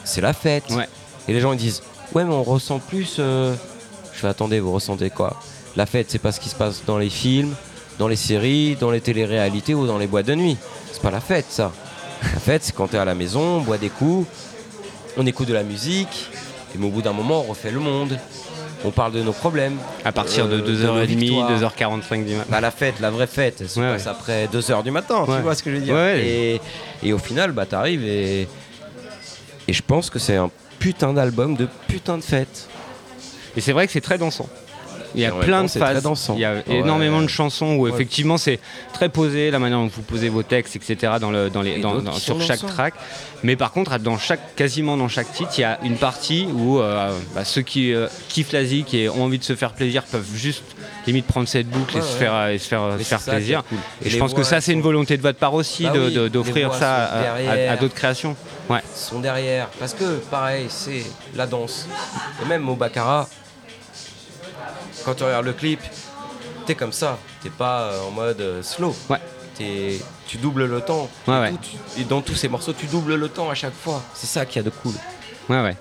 C'est 0.04 0.20
la 0.20 0.32
fête. 0.32 0.64
Ouais. 0.70 0.88
Et 1.28 1.32
les 1.32 1.40
gens 1.40 1.52
ils 1.52 1.58
disent, 1.58 1.82
ouais, 2.14 2.24
mais 2.24 2.32
on 2.34 2.42
ressent 2.42 2.78
plus. 2.78 3.16
euh, 3.18 3.54
Je 4.14 4.18
fais, 4.20 4.28
attendez, 4.28 4.60
vous 4.60 4.72
ressentez 4.72 5.10
quoi? 5.10 5.36
La 5.76 5.86
fête, 5.86 6.06
c'est 6.10 6.18
pas 6.18 6.32
ce 6.32 6.40
qui 6.40 6.48
se 6.48 6.54
passe 6.54 6.82
dans 6.86 6.98
les 6.98 7.10
films, 7.10 7.54
dans 7.98 8.08
les 8.08 8.16
séries, 8.16 8.76
dans 8.80 8.90
les 8.90 9.00
téléréalités 9.00 9.74
ou 9.74 9.86
dans 9.86 9.98
les 9.98 10.06
boîtes 10.06 10.26
de 10.26 10.34
nuit. 10.34 10.56
C'est 10.92 11.02
pas 11.02 11.10
la 11.10 11.20
fête, 11.20 11.46
ça. 11.48 11.72
La 12.22 12.40
fête, 12.40 12.62
c'est 12.64 12.74
quand 12.74 12.88
t'es 12.88 12.98
à 12.98 13.04
la 13.04 13.14
maison, 13.14 13.40
on 13.58 13.60
boit 13.62 13.78
des 13.78 13.88
coups, 13.88 14.26
on 15.16 15.26
écoute 15.26 15.48
de 15.48 15.54
la 15.54 15.62
musique, 15.62 16.30
et 16.74 16.78
mais 16.78 16.86
au 16.86 16.90
bout 16.90 17.02
d'un 17.02 17.12
moment, 17.12 17.40
on 17.40 17.50
refait 17.50 17.70
le 17.70 17.80
monde. 17.80 18.18
On 18.84 18.90
parle 18.90 19.12
de 19.12 19.22
nos 19.22 19.32
problèmes. 19.32 19.76
À 20.04 20.10
partir 20.10 20.48
de 20.48 20.56
euh, 20.56 20.60
de 20.62 20.72
nos 20.72 21.02
2h30, 21.02 21.06
victoires. 21.06 21.52
2h45 21.52 22.24
du 22.24 22.34
matin. 22.34 22.48
Bah, 22.50 22.60
la 22.60 22.70
fête, 22.72 22.98
la 23.00 23.10
vraie 23.10 23.28
fête, 23.28 23.58
elle 23.60 23.68
se 23.68 23.78
Ouais, 23.78 23.92
passe 23.92 24.08
après 24.08 24.46
2h 24.48 24.82
du 24.82 24.90
matin, 24.90 25.24
tu 25.24 25.40
vois 25.40 25.54
ce 25.54 25.62
que 25.62 25.70
je 25.70 25.76
veux 25.76 25.82
dire 25.82 25.96
et, 25.98 26.60
et 27.04 27.12
au 27.12 27.18
final, 27.18 27.52
bah, 27.52 27.64
t'arrives 27.64 28.04
et, 28.04 28.48
et 29.68 29.72
je 29.72 29.82
pense 29.82 30.10
que 30.10 30.18
c'est 30.18 30.34
un 30.36 30.50
putain 30.80 31.12
d'album 31.12 31.54
de 31.54 31.68
putain 31.86 32.18
de 32.18 32.24
fête. 32.24 32.66
Et 33.56 33.60
c'est 33.60 33.72
vrai 33.72 33.86
que 33.86 33.92
c'est 33.92 34.00
très 34.00 34.18
dansant. 34.18 34.48
Il 35.14 35.20
y 35.20 35.26
a 35.26 35.30
plein 35.32 35.58
temps, 35.58 35.64
de 35.64 35.68
phases. 35.70 36.04
Il 36.34 36.40
y 36.40 36.44
a 36.44 36.54
Ouais. 36.54 36.64
énormément 36.68 37.20
de 37.22 37.26
chansons 37.26 37.74
où 37.76 37.82
Ouais. 37.84 37.90
effectivement 37.90 38.38
c'est 38.38 38.58
très 38.92 39.08
posé, 39.08 39.50
la 39.50 39.58
manière 39.58 39.78
dont 39.78 39.86
vous 39.94 40.02
posez 40.02 40.28
vos 40.28 40.42
textes, 40.42 40.76
etc. 40.76 41.14
Dans 41.20 41.30
le, 41.30 41.50
dans 41.50 41.62
les, 41.62 41.80
dans- 41.80 41.96
dans- 42.00 42.12
sur 42.12 42.40
chaque 42.40 42.64
track. 42.66 42.94
Mais 43.42 43.56
par 43.56 43.72
contre, 43.72 43.98
dans 43.98 44.18
chaque, 44.18 44.54
quasiment 44.54 44.96
dans 44.96 45.08
chaque 45.08 45.32
titre, 45.32 45.50
il 45.58 45.62
y 45.62 45.64
a 45.64 45.78
une 45.82 45.96
partie 45.96 46.46
où 46.54 46.78
euh, 46.80 47.10
bah, 47.34 47.44
ceux 47.44 47.62
qui 47.62 47.92
euh, 47.92 48.06
kiffent 48.28 48.52
la 48.52 48.64
zik 48.64 48.94
et 48.94 49.08
ont 49.08 49.24
envie 49.24 49.38
de 49.38 49.44
se 49.44 49.56
faire 49.56 49.72
plaisir 49.72 50.04
peuvent 50.04 50.24
juste 50.34 50.62
limite 51.06 51.26
prendre 51.26 51.48
cette 51.48 51.68
boucle 51.68 51.96
et, 51.96 52.00
Ouais, 52.00 52.06
se 52.06 52.16
faire, 52.16 52.34
euh, 52.34 52.48
et 52.52 52.58
se 52.58 52.68
faire, 52.68 53.18
se 53.18 53.24
ça 53.26 53.32
est 53.32 53.36
plaisir. 53.36 53.64
cool. 53.68 53.78
Et 54.04 54.10
je 54.10 54.18
pense 54.18 54.32
que 54.32 54.44
ça, 54.44 54.60
c'est 54.60 54.72
une 54.72 54.80
volonté 54.82 55.16
de 55.16 55.22
votre 55.22 55.38
part 55.38 55.54
aussi 55.54 55.82
Bah 55.84 55.90
de- 55.90 56.20
oui, 56.24 56.30
d'offrir 56.30 56.72
ça 56.74 57.10
à 57.70 57.76
d'autres 57.76 57.94
créations. 57.94 58.36
Ouais. 58.70 58.78
sont 58.94 59.18
derrière. 59.18 59.66
Parce 59.80 59.92
que, 59.92 60.04
pareil, 60.30 60.66
c'est 60.68 61.02
la 61.34 61.46
danse. 61.46 61.88
Et 62.42 62.48
même 62.48 62.68
au 62.68 62.76
Baccarat, 62.76 63.28
quand 65.04 65.14
tu 65.14 65.24
regardes 65.24 65.46
le 65.46 65.52
clip, 65.52 65.80
t'es 66.66 66.74
comme 66.74 66.92
ça. 66.92 67.18
T'es 67.42 67.50
pas 67.50 67.82
euh, 67.92 68.02
en 68.08 68.10
mode 68.10 68.40
euh, 68.40 68.62
slow. 68.62 68.94
Ouais. 69.10 69.18
T'es- 69.56 70.00
tu 70.26 70.38
doubles 70.38 70.64
le 70.66 70.80
temps. 70.80 71.10
Ouais, 71.26 71.36
et, 71.36 71.40
ouais. 71.40 71.50
tout, 71.52 71.58
tu- 71.94 72.00
et 72.00 72.04
dans 72.04 72.22
tous 72.22 72.34
ces 72.34 72.48
morceaux, 72.48 72.72
tu 72.72 72.86
doubles 72.86 73.14
le 73.16 73.28
temps 73.28 73.50
à 73.50 73.54
chaque 73.54 73.74
fois. 73.74 74.02
C'est 74.14 74.26
ça 74.26 74.46
qu'il 74.46 74.56
y 74.56 74.60
a 74.60 74.62
de 74.62 74.70
cool. 74.70 74.92
Ouais, 75.48 75.62
ouais. 75.62 75.76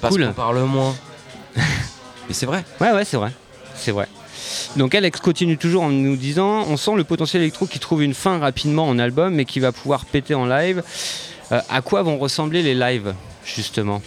Parce 0.00 0.14
Cool. 0.14 0.26
qu'on 0.26 0.32
parle 0.32 0.58
moins. 0.64 0.94
Et 2.28 2.32
c'est 2.32 2.46
vrai. 2.46 2.64
Ouais, 2.80 2.92
ouais, 2.92 3.04
c'est 3.04 3.16
vrai. 3.16 3.32
C'est 3.74 3.90
vrai. 3.92 4.08
Donc 4.76 4.94
Alex 4.94 5.20
continue 5.20 5.58
toujours 5.58 5.82
en 5.82 5.90
nous 5.90 6.16
disant 6.16 6.64
on 6.68 6.76
sent 6.76 6.92
le 6.96 7.02
potentiel 7.04 7.42
électro 7.42 7.66
qui 7.66 7.78
trouve 7.80 8.02
une 8.02 8.14
fin 8.14 8.38
rapidement 8.38 8.88
en 8.88 8.98
album 9.00 9.34
mais 9.34 9.44
qui 9.44 9.58
va 9.60 9.72
pouvoir 9.72 10.04
péter 10.04 10.34
en 10.34 10.46
live. 10.46 10.82
Euh, 11.52 11.60
à 11.68 11.82
quoi 11.82 12.02
vont 12.02 12.18
ressembler 12.18 12.62
les 12.62 12.74
lives 12.74 13.14
justement? 13.44 14.00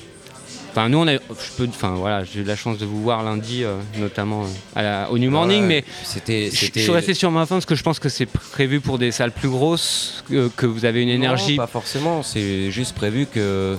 Enfin 0.76 0.90
nous 0.90 0.98
on 0.98 1.08
a, 1.08 1.14
je 1.14 1.20
peux, 1.56 1.68
enfin 1.70 1.92
voilà, 1.96 2.24
j'ai 2.24 2.40
eu 2.40 2.44
la 2.44 2.56
chance 2.56 2.80
de 2.80 2.86
vous 2.86 3.02
voir 3.04 3.22
lundi 3.24 3.64
euh, 3.64 3.78
notamment 4.00 4.44
euh, 4.44 4.48
à 4.76 4.82
la- 4.82 5.12
au 5.12 5.20
New 5.20 5.30
Morning, 5.30 5.62
Ouais, 5.62 5.68
mais 5.68 5.86
c'était. 6.04 6.50
je 6.52 6.56
suis 6.82 6.92
resté 6.92 7.14
sur 7.14 7.30
ma 7.30 7.46
fin 7.46 7.56
parce 7.56 7.68
que 7.68 7.76
je 7.76 7.84
pense 7.84 8.00
que 8.00 8.10
c'est 8.10 8.26
prévu 8.26 8.80
pour 8.82 8.98
des 8.98 9.12
salles 9.12 9.32
plus 9.32 9.50
grosses, 9.50 10.24
que, 10.28 10.48
que 10.56 10.66
vous 10.66 10.86
avez 10.86 11.04
une 11.04 11.10
énergie. 11.10 11.52
Non, 11.58 11.64
pas 11.64 11.68
forcément. 11.68 12.24
C'est 12.24 12.72
juste 12.72 12.96
prévu 12.96 13.28
que 13.28 13.78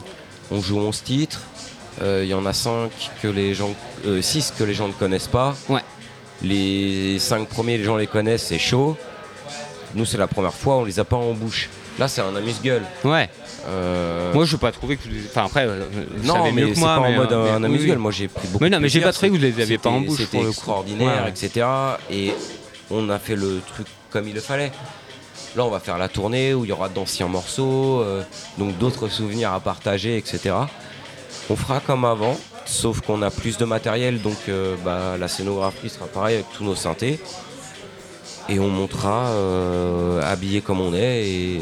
on 0.53 0.61
joue 0.61 0.79
11 0.79 1.03
titres. 1.03 1.41
Euh, 2.01 2.21
Il 2.25 2.31
y 2.31 2.35
en 2.35 2.47
a 2.47 2.53
5 2.53 2.91
que 3.23 3.27
les 3.29 3.55
gens, 3.55 3.71
6 4.21 4.53
que 4.57 4.63
les 4.63 4.75
gens 4.75 4.87
ne 4.87 4.93
connaissent 4.93 5.27
pas. 5.29 5.57
Ouais. 5.69 5.81
Les 6.43 7.19
5 7.19 7.49
premiers, 7.49 7.79
les 7.79 7.85
gens 7.85 7.97
les 7.97 8.07
connaissent, 8.07 8.45
c'est 8.45 8.59
chaud. 8.59 8.97
Nous, 9.95 10.05
c'est 10.05 10.19
la 10.19 10.27
première 10.27 10.55
fois, 10.55 10.77
on 10.77 10.85
les 10.85 10.99
a 10.99 11.05
pas 11.05 11.17
en 11.17 11.33
bouche. 11.33 11.69
Là, 11.99 12.09
c'est 12.09 12.21
un 12.21 12.35
amuse-gueule. 12.35 12.83
Ouais. 13.05 13.31
Euh, 13.69 14.33
Moi, 14.35 14.45
je 14.45 14.53
n'ai 14.55 14.59
pas 14.59 14.73
trouvé 14.73 14.97
que. 14.97 15.03
Enfin, 15.31 15.45
après, 15.47 15.65
euh, 15.67 15.85
vous 16.17 16.27
non, 16.27 16.35
savez 16.35 16.53
mais 16.53 16.63
mieux 16.63 16.69
que 16.71 16.75
c'est 16.75 16.81
moi. 16.81 16.97
pas 16.97 17.01
en 17.03 17.13
mode 17.13 17.33
euh, 17.33 17.55
un 17.57 17.63
amuse-gueule. 17.63 17.97
oui. 17.97 18.03
Moi, 18.03 18.11
j'ai 18.13 18.29
pris 18.29 18.49
beaucoup 18.49 18.65
Mais 18.65 18.71
non, 18.71 18.81
mais 18.81 18.89
j'ai 18.89 19.01
pas 19.01 19.13
trouvé 19.13 19.29
que 19.31 19.37
vous 19.37 19.41
les 19.43 19.61
aviez 19.63 19.79
pas 19.79 19.91
en 19.91 19.99
C'était- 20.01 20.07
bouche, 20.09 20.19
C'était 20.19 20.49
extraordinaire, 20.49 21.23
Ouais. 21.25 21.31
etc. 21.31 21.67
Et 22.11 22.33
on 22.91 23.09
a 23.11 23.19
fait 23.21 23.37
le 23.37 23.61
truc 23.73 23.87
comme 24.11 24.27
il 24.29 24.35
le 24.35 24.41
fallait. 24.41 24.73
Là, 25.57 25.65
on 25.65 25.71
va 25.71 25.79
faire 25.79 25.99
la 25.99 26.09
tournée 26.09 26.53
où 26.53 26.65
il 26.65 26.69
y 26.69 26.73
aura 26.73 26.89
d'anciens 26.89 27.29
morceaux, 27.29 28.01
euh, 28.01 28.23
donc 28.59 28.77
d'autres 28.79 29.07
souvenirs 29.09 29.53
à 29.53 29.61
partager, 29.61 30.17
etc. 30.19 30.53
On 31.49 31.55
fera 31.55 31.79
comme 31.79 32.05
avant, 32.05 32.37
sauf 32.67 33.01
qu'on 33.03 33.23
a 33.23 33.31
plus 33.31 33.57
de 33.57 33.65
matériel, 33.65 34.21
donc 34.21 34.37
euh, 34.49 34.75
bah, 34.85 35.17
la 35.19 35.29
scénographie 35.29 35.89
sera 35.89 36.07
pareille 36.07 36.35
avec 36.37 36.47
tous 36.57 36.65
nos 36.65 36.75
synthés. 36.75 37.21
Et 38.49 38.59
on 38.59 38.69
montera 38.69 39.29
euh, 39.29 40.21
habillé 40.23 40.61
comme 40.61 40.81
on 40.81 40.95
est. 40.95 41.27
Et, 41.27 41.61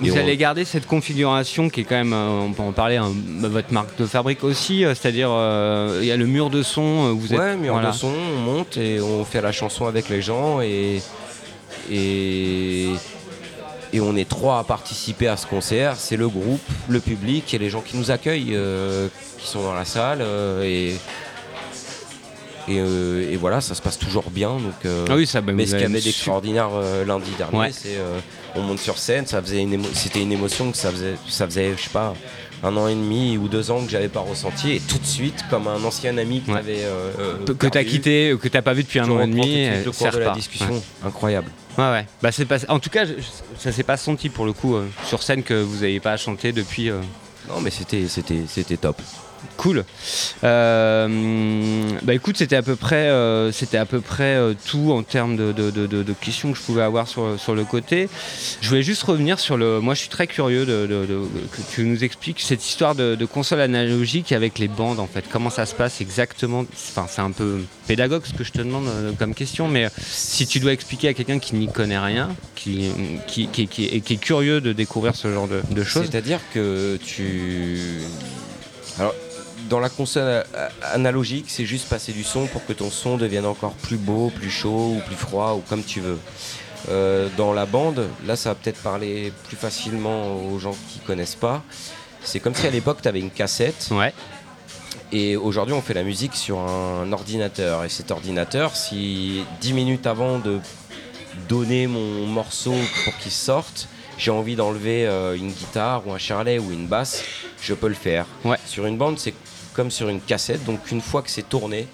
Vous 0.00 0.16
allez 0.16 0.36
garder 0.36 0.64
cette 0.64 0.86
configuration 0.86 1.70
qui 1.70 1.80
est 1.80 1.84
quand 1.84 1.96
même, 1.96 2.12
euh, 2.12 2.40
on 2.46 2.52
peut 2.52 2.62
en 2.62 2.72
parler, 2.72 2.96
hein, 2.96 3.10
votre 3.40 3.72
marque 3.72 3.96
de 3.98 4.06
fabrique 4.06 4.44
aussi, 4.44 4.84
euh, 4.84 4.94
c'est-à-dire 4.94 5.30
euh, 5.32 5.98
il 6.02 6.06
y 6.06 6.12
a 6.12 6.16
le 6.16 6.26
mur 6.26 6.50
de 6.50 6.62
son, 6.62 7.14
vous 7.14 7.32
êtes... 7.32 7.38
Ouais, 7.40 7.56
mur 7.56 7.72
voilà. 7.72 7.90
de 7.90 7.94
son, 7.94 8.12
on 8.36 8.40
monte 8.40 8.76
et 8.76 9.00
on 9.00 9.24
fait 9.24 9.40
la 9.40 9.52
chanson 9.52 9.86
avec 9.86 10.08
les 10.08 10.22
gens 10.22 10.60
et, 10.60 11.00
et, 11.90 12.90
et 13.92 14.00
on 14.00 14.14
est 14.14 14.28
trois 14.28 14.58
à 14.58 14.64
participer 14.64 15.28
à 15.28 15.36
ce 15.36 15.46
concert. 15.46 15.96
C'est 15.96 16.16
le 16.16 16.28
groupe, 16.28 16.60
le 16.88 17.00
public 17.00 17.52
et 17.54 17.58
les 17.58 17.70
gens 17.70 17.80
qui 17.80 17.96
nous 17.96 18.10
accueillent, 18.10 18.52
euh, 18.54 19.08
qui 19.38 19.46
sont 19.48 19.62
dans 19.62 19.74
la 19.74 19.84
salle. 19.86 20.18
euh, 20.20 20.62
et, 20.62 20.96
et, 22.68 22.78
euh, 22.78 23.30
et 23.32 23.36
voilà, 23.36 23.60
ça 23.60 23.74
se 23.74 23.82
passe 23.82 23.98
toujours 23.98 24.30
bien. 24.30 24.50
Donc, 24.54 24.84
euh, 24.84 25.06
Ah 25.10 25.16
oui, 25.16 25.26
ça, 25.26 25.40
bah, 25.40 25.52
mais 25.52 25.66
ce 25.66 25.72
qu'il 25.72 25.80
y 25.82 25.84
avait 25.84 26.00
d'extraordinaire 26.00 26.70
euh, 26.74 27.04
lundi 27.04 27.30
dernier, 27.38 27.58
Ouais. 27.58 27.70
c'est 27.72 27.96
on 28.54 28.62
monte 28.62 28.78
sur 28.80 28.98
scène, 28.98 29.26
ça 29.26 29.40
faisait 29.42 29.60
une 29.62 29.82
c'était 29.94 30.22
une 30.22 30.32
émotion 30.32 30.70
que 30.70 30.76
ça 30.76 30.90
faisait, 30.90 31.14
ça 31.28 31.46
faisait, 31.46 31.74
je 31.76 31.82
sais 31.84 31.90
pas, 31.90 32.14
un 32.64 32.76
an 32.76 32.88
et 32.88 32.94
demi 32.94 33.36
ou 33.36 33.46
deux 33.46 33.70
ans 33.70 33.84
que 33.84 33.90
j'avais 33.90 34.08
pas 34.08 34.20
ressenti 34.20 34.72
et 34.72 34.80
tout 34.80 34.98
de 34.98 35.04
suite, 35.06 35.44
comme 35.50 35.68
un 35.68 35.82
ancien 35.84 36.16
ami 36.18 36.42
que 36.42 36.50
Ouais. 36.52 36.62
euh, 36.66 37.44
que 37.46 37.66
t'as 37.68 37.84
quitté, 37.84 38.34
que 38.40 38.48
t'as 38.48 38.62
pas 38.62 38.72
vu 38.72 38.82
depuis 38.82 38.98
un 39.00 39.08
an 39.10 39.20
et 39.20 39.26
demi, 39.26 39.68
le 39.84 39.90
cours 39.92 40.10
de 40.10 40.18
la 40.18 40.30
discussion, 40.30 40.70
Ouais. 40.72 40.80
incroyable. 41.06 41.50
Ouais, 41.76 41.84
ouais. 41.92 42.06
Bah, 42.22 42.30
pas... 42.48 42.56
En 42.68 42.80
tout 42.80 42.90
cas, 42.90 43.04
je- 43.04 43.12
ça 43.58 43.70
s'est 43.70 43.84
pas 43.84 43.96
senti 43.96 44.28
pour 44.30 44.44
le 44.46 44.52
coup 44.52 44.76
sur 45.06 45.22
scène 45.22 45.44
que 45.44 45.54
vous 45.54 45.76
n'avez 45.82 46.00
pas 46.00 46.16
chanté 46.16 46.50
depuis. 46.52 46.90
Non, 47.48 47.60
mais 47.62 47.70
c'était, 47.70 48.08
c'était, 48.08 48.42
c'était 48.48 48.76
top. 48.76 49.00
Cool. 49.56 49.84
Euh, 50.44 51.90
bah 52.02 52.14
écoute, 52.14 52.36
c'était 52.36 52.56
à 52.56 52.62
peu 52.62 52.76
près, 52.76 53.08
euh, 53.08 53.50
c'était 53.52 53.76
à 53.76 53.86
peu 53.86 54.00
près 54.00 54.36
euh, 54.36 54.54
tout 54.66 54.92
en 54.92 55.02
termes 55.02 55.36
de, 55.36 56.14
questions 56.20 56.52
que 56.52 56.58
je 56.58 56.62
pouvais 56.62 56.82
avoir 56.82 57.08
sur, 57.08 57.54
le 57.54 57.64
côté. 57.64 58.08
Je 58.60 58.68
voulais 58.68 58.82
juste 58.82 59.02
revenir 59.02 59.38
sur 59.38 59.56
le. 59.56 59.80
Moi, 59.80 59.94
je 59.94 60.00
suis 60.00 60.08
très 60.08 60.26
curieux 60.26 60.64
de, 60.64 60.86
que 60.86 61.60
tu 61.72 61.84
nous 61.84 62.04
expliques 62.04 62.40
cette 62.40 62.64
histoire 62.64 62.94
de, 62.94 63.16
console 63.26 63.60
analogique 63.60 64.32
avec 64.32 64.58
les 64.58 64.68
bandes 64.68 65.00
en 65.00 65.06
fait. 65.06 65.24
Comment 65.30 65.50
ça 65.50 65.66
se 65.66 65.74
passe 65.74 66.00
exactement? 66.00 66.64
Enfin, 66.90 67.06
c'est 67.08 67.20
un 67.20 67.32
peu 67.32 67.60
pédagogue 67.86 68.22
ce 68.24 68.32
que 68.32 68.44
je 68.44 68.52
te 68.52 68.58
demande 68.58 68.88
comme 69.18 69.34
question, 69.34 69.68
mais 69.68 69.88
si 70.00 70.46
tu 70.46 70.60
dois 70.60 70.72
expliquer 70.72 71.08
à 71.08 71.14
quelqu'un 71.14 71.38
qui 71.38 71.56
n'y 71.56 71.66
connaît 71.66 71.98
rien, 71.98 72.30
qui, 72.54 72.90
qui, 73.26 73.48
qui- 73.48 73.84
est 73.84 74.20
curieux 74.20 74.60
de 74.60 74.72
découvrir 74.72 75.14
ce 75.14 75.32
genre 75.32 75.48
de 75.48 75.84
choses. 75.84 76.06
C'est-à-dire 76.10 76.40
que 76.52 76.98
tu. 77.04 78.00
Alors, 78.98 79.14
dans 79.68 79.80
la 79.80 79.88
console 79.88 80.44
a- 80.54 80.70
analogique, 80.94 81.46
c'est 81.48 81.64
juste 81.66 81.88
passer 81.88 82.12
du 82.12 82.24
son 82.24 82.46
pour 82.46 82.64
que 82.66 82.72
ton 82.72 82.90
son 82.90 83.16
devienne 83.16 83.46
encore 83.46 83.72
plus 83.74 83.96
beau, 83.96 84.30
plus 84.34 84.50
chaud 84.50 84.94
ou 84.96 85.00
plus 85.06 85.16
froid 85.16 85.54
ou 85.54 85.60
comme 85.68 85.82
tu 85.84 86.00
veux. 86.00 86.18
Euh, 86.90 87.28
dans 87.36 87.52
la 87.52 87.66
bande, 87.66 88.06
là, 88.26 88.36
ça 88.36 88.50
va 88.50 88.54
peut-être 88.54 88.80
parler 88.82 89.32
plus 89.48 89.56
facilement 89.56 90.36
aux 90.46 90.58
gens 90.58 90.74
qui 90.92 91.00
connaissent 91.00 91.34
pas. 91.34 91.62
C'est 92.22 92.40
comme 92.40 92.54
si 92.54 92.66
à 92.66 92.70
l'époque, 92.70 92.98
tu 93.02 93.08
avais 93.08 93.20
une 93.20 93.30
cassette 93.30 93.88
Ouais. 93.90 94.12
et 95.12 95.36
aujourd'hui, 95.36 95.74
on 95.74 95.82
fait 95.82 95.94
la 95.94 96.02
musique 96.04 96.34
sur 96.34 96.58
un 96.58 97.10
ordinateur. 97.12 97.84
Et 97.84 97.88
cet 97.88 98.10
ordinateur, 98.10 98.76
si 98.76 99.42
10 99.60 99.72
minutes 99.72 100.06
avant 100.06 100.38
de 100.38 100.58
donner 101.48 101.86
mon 101.86 102.26
morceau 102.26 102.74
pour 103.04 103.16
qu'il 103.18 103.32
sorte, 103.32 103.88
j'ai 104.16 104.30
envie 104.30 104.56
d'enlever 104.56 105.06
euh, 105.06 105.36
une 105.36 105.50
guitare 105.52 106.06
ou 106.06 106.12
un 106.12 106.18
charlet 106.18 106.58
ou 106.58 106.72
une 106.72 106.86
basse, 106.86 107.22
je 107.62 107.74
peux 107.74 107.88
le 107.88 107.94
faire. 107.94 108.26
Ouais. 108.44 108.56
Sur 108.66 108.86
une 108.86 108.96
bande, 108.98 109.18
c'est 109.18 109.34
comme 109.78 109.92
sur 109.92 110.08
une 110.08 110.20
cassette. 110.20 110.64
Donc 110.64 110.90
une 110.90 111.00
fois 111.00 111.22
que 111.22 111.30
c'est 111.30 111.48
tourné, 111.48 111.86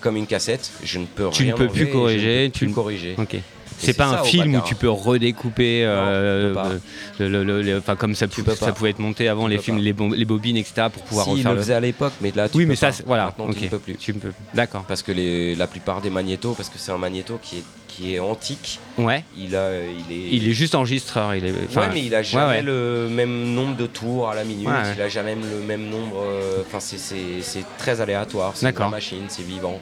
comme 0.00 0.16
une 0.16 0.26
cassette, 0.26 0.70
je 0.82 0.98
ne 0.98 1.04
peux 1.04 1.28
Tu 1.28 1.42
ne 1.42 1.48
rien 1.48 1.54
peux 1.54 1.68
plus 1.68 1.84
ne 1.88 1.92
corriger, 1.92 2.46
peux 2.46 2.52
tu 2.52 2.58
plus 2.60 2.68
ne- 2.68 2.74
corriger. 2.74 3.14
Ok. 3.18 3.36
C'est 3.78 3.94
pas 3.94 4.08
ça, 4.10 4.20
un 4.20 4.24
film 4.24 4.54
où 4.56 4.60
tu 4.62 4.74
peux 4.74 4.88
redécouper, 4.90 5.84
euh, 5.84 6.54
le- 7.18 7.44
le- 7.44 7.62
le- 7.62 7.80
comme 7.96 8.14
ça, 8.14 8.26
pou- 8.28 8.42
pouvait 8.42 8.90
être 8.90 8.98
monté 8.98 9.28
avant 9.28 9.44
Tu 9.44 9.50
les 9.52 9.58
films, 9.58 9.78
les, 9.78 9.92
bobines, 9.92 10.56
etc. 10.56 10.88
pour 10.92 11.02
pouvoir 11.02 11.26
si, 11.26 11.32
refaire 11.32 11.52
le 11.52 11.58
faisait 11.60 11.74
à 11.74 11.80
l'époque, 11.80 12.12
mais 12.20 12.32
là, 12.34 12.48
tu 12.48 12.56
Oui, 12.56 12.64
peux 12.64 12.70
mais 12.70 12.76
ça, 12.76 12.88
pas. 12.90 12.94
voilà. 13.06 13.24
Maintenant, 13.26 13.52
tu 13.52 13.64
ne 13.64 13.68
peux 13.68 13.78
plus. 13.78 13.96
Tu 13.96 14.14
ne 14.14 14.18
peux. 14.18 14.32
D'accord. 14.54 14.84
Parce 14.88 15.02
que 15.02 15.12
les, 15.12 15.54
la 15.54 15.66
plupart 15.66 16.00
des 16.00 16.10
magnétos, 16.10 16.54
parce 16.54 16.68
que 16.68 16.78
c'est 16.78 16.92
un 16.92 16.98
magnéto 16.98 17.38
qui 17.42 17.58
est, 17.58 17.62
qui 17.88 18.14
est 18.14 18.18
antique, 18.18 18.78
Ouais. 18.98 19.24
il, 19.38 19.56
a, 19.56 19.70
il 19.80 20.14
est. 20.16 20.28
Il 20.32 20.48
est 20.48 20.52
juste 20.52 20.74
enregistreur. 20.74 21.34
Il 21.34 21.44
est. 21.46 21.52
enfin, 21.68 21.82
ouais, 21.82 21.86
mais 21.94 22.04
il 22.04 22.14
a 22.14 22.22
jamais 22.22 22.46
ouais. 22.56 22.62
le 22.62 23.08
même 23.10 23.52
nombre 23.54 23.76
de 23.76 23.86
tours 23.86 24.28
à 24.28 24.34
la 24.34 24.44
minute, 24.44 24.68
il 24.96 25.02
a 25.02 25.08
jamais 25.08 25.34
le 25.34 25.60
même 25.66 25.88
nombre. 25.88 26.22
euh, 26.22 26.62
Enfin, 26.66 26.80
c'est- 26.80 26.96
très 27.78 28.00
aléatoire. 28.00 28.52
C'est 28.54 28.68
une 28.78 28.90
machine, 28.90 29.24
c'est 29.28 29.42
vivant. 29.46 29.80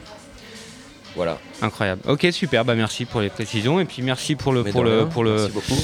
Voilà. 1.15 1.39
Incroyable. 1.61 2.01
Ok, 2.07 2.27
super. 2.31 2.65
Bah 2.65 2.75
merci 2.75 3.05
pour 3.05 3.21
les 3.21 3.29
précisions 3.29 3.79
et 3.79 3.85
puis 3.85 4.01
merci 4.01 4.35
pour 4.35 4.53
le 4.53 4.63
Mais 4.63 4.71
pour 4.71 4.83
le 4.83 4.99
rien, 4.99 5.05
pour 5.07 5.23
le 5.23 5.35
Merci 5.35 5.51
beaucoup. 5.51 5.81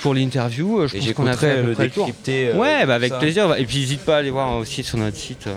Pour 0.00 0.14
l'interview. 0.14 0.80
Euh, 0.80 0.88
Je 0.88 0.96
Et 0.96 1.00
pense 1.00 1.12
qu'on 1.14 1.26
a 1.26 1.36
fait 1.36 1.62
le 1.62 1.74
décrypter. 1.74 2.48
euh, 2.48 2.56
Ouais, 2.56 2.86
bah 2.86 2.94
avec 2.94 3.12
ça. 3.12 3.18
plaisir. 3.18 3.54
Et 3.56 3.64
puis 3.64 3.78
n'hésite 3.80 4.00
pas 4.00 4.16
à 4.16 4.18
aller 4.18 4.30
voir 4.30 4.56
aussi 4.56 4.82
sur 4.82 4.98
notre 4.98 5.16
site. 5.16 5.46
euh, 5.46 5.54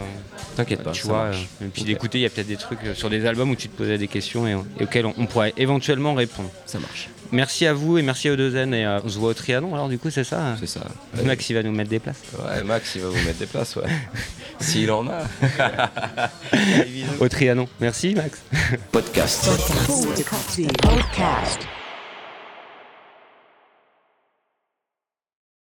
T'inquiète 0.55 0.83
pas. 0.83 0.91
tu 0.91 1.01
ça 1.01 1.07
vois, 1.07 1.23
marche. 1.25 1.47
et 1.63 1.65
puis 1.73 1.83
d'écouter, 1.83 2.19
il 2.19 2.21
y 2.21 2.25
a 2.25 2.29
peut-être 2.29 2.47
des 2.47 2.57
trucs 2.57 2.79
sur 2.93 3.09
des 3.09 3.25
albums 3.25 3.49
où 3.49 3.55
tu 3.55 3.69
te 3.69 3.75
posais 3.75 3.97
des 3.97 4.07
questions 4.07 4.47
et, 4.47 4.51
et 4.79 4.83
auxquelles 4.83 5.05
on, 5.07 5.13
on 5.17 5.25
pourrait 5.25 5.53
éventuellement 5.57 6.13
répondre. 6.13 6.49
Ça 6.67 6.77
marche. 6.79 7.09
Merci 7.31 7.65
à 7.65 7.73
vous 7.73 7.97
et 7.97 8.03
merci 8.03 8.29
aux 8.29 8.35
deux 8.35 8.51
Zen 8.51 8.75
et 8.75 8.85
euh, 8.85 8.99
on 9.03 9.09
se 9.09 9.17
voit 9.17 9.29
au 9.29 9.33
Trianon 9.33 9.73
alors 9.73 9.89
du 9.89 9.97
coup 9.97 10.11
c'est 10.11 10.23
ça 10.23 10.55
C'est 10.59 10.67
ça. 10.67 10.81
Max 11.23 11.49
il 11.49 11.53
va 11.55 11.63
nous 11.63 11.71
mettre 11.71 11.89
des 11.89 11.97
places. 11.97 12.21
Ouais, 12.37 12.61
Max, 12.63 12.91
il 12.93 13.01
va 13.01 13.07
vous 13.07 13.25
mettre 13.25 13.39
des 13.39 13.47
places, 13.47 13.75
ouais. 13.77 13.83
S'il 14.59 14.91
en 14.91 15.07
a. 15.07 15.23
Allez. 16.51 17.03
Au 17.19 17.27
Trianon. 17.27 17.67
Merci 17.79 18.13
Max. 18.13 18.43
Podcast. 18.91 19.49
Podcast. 19.87 21.82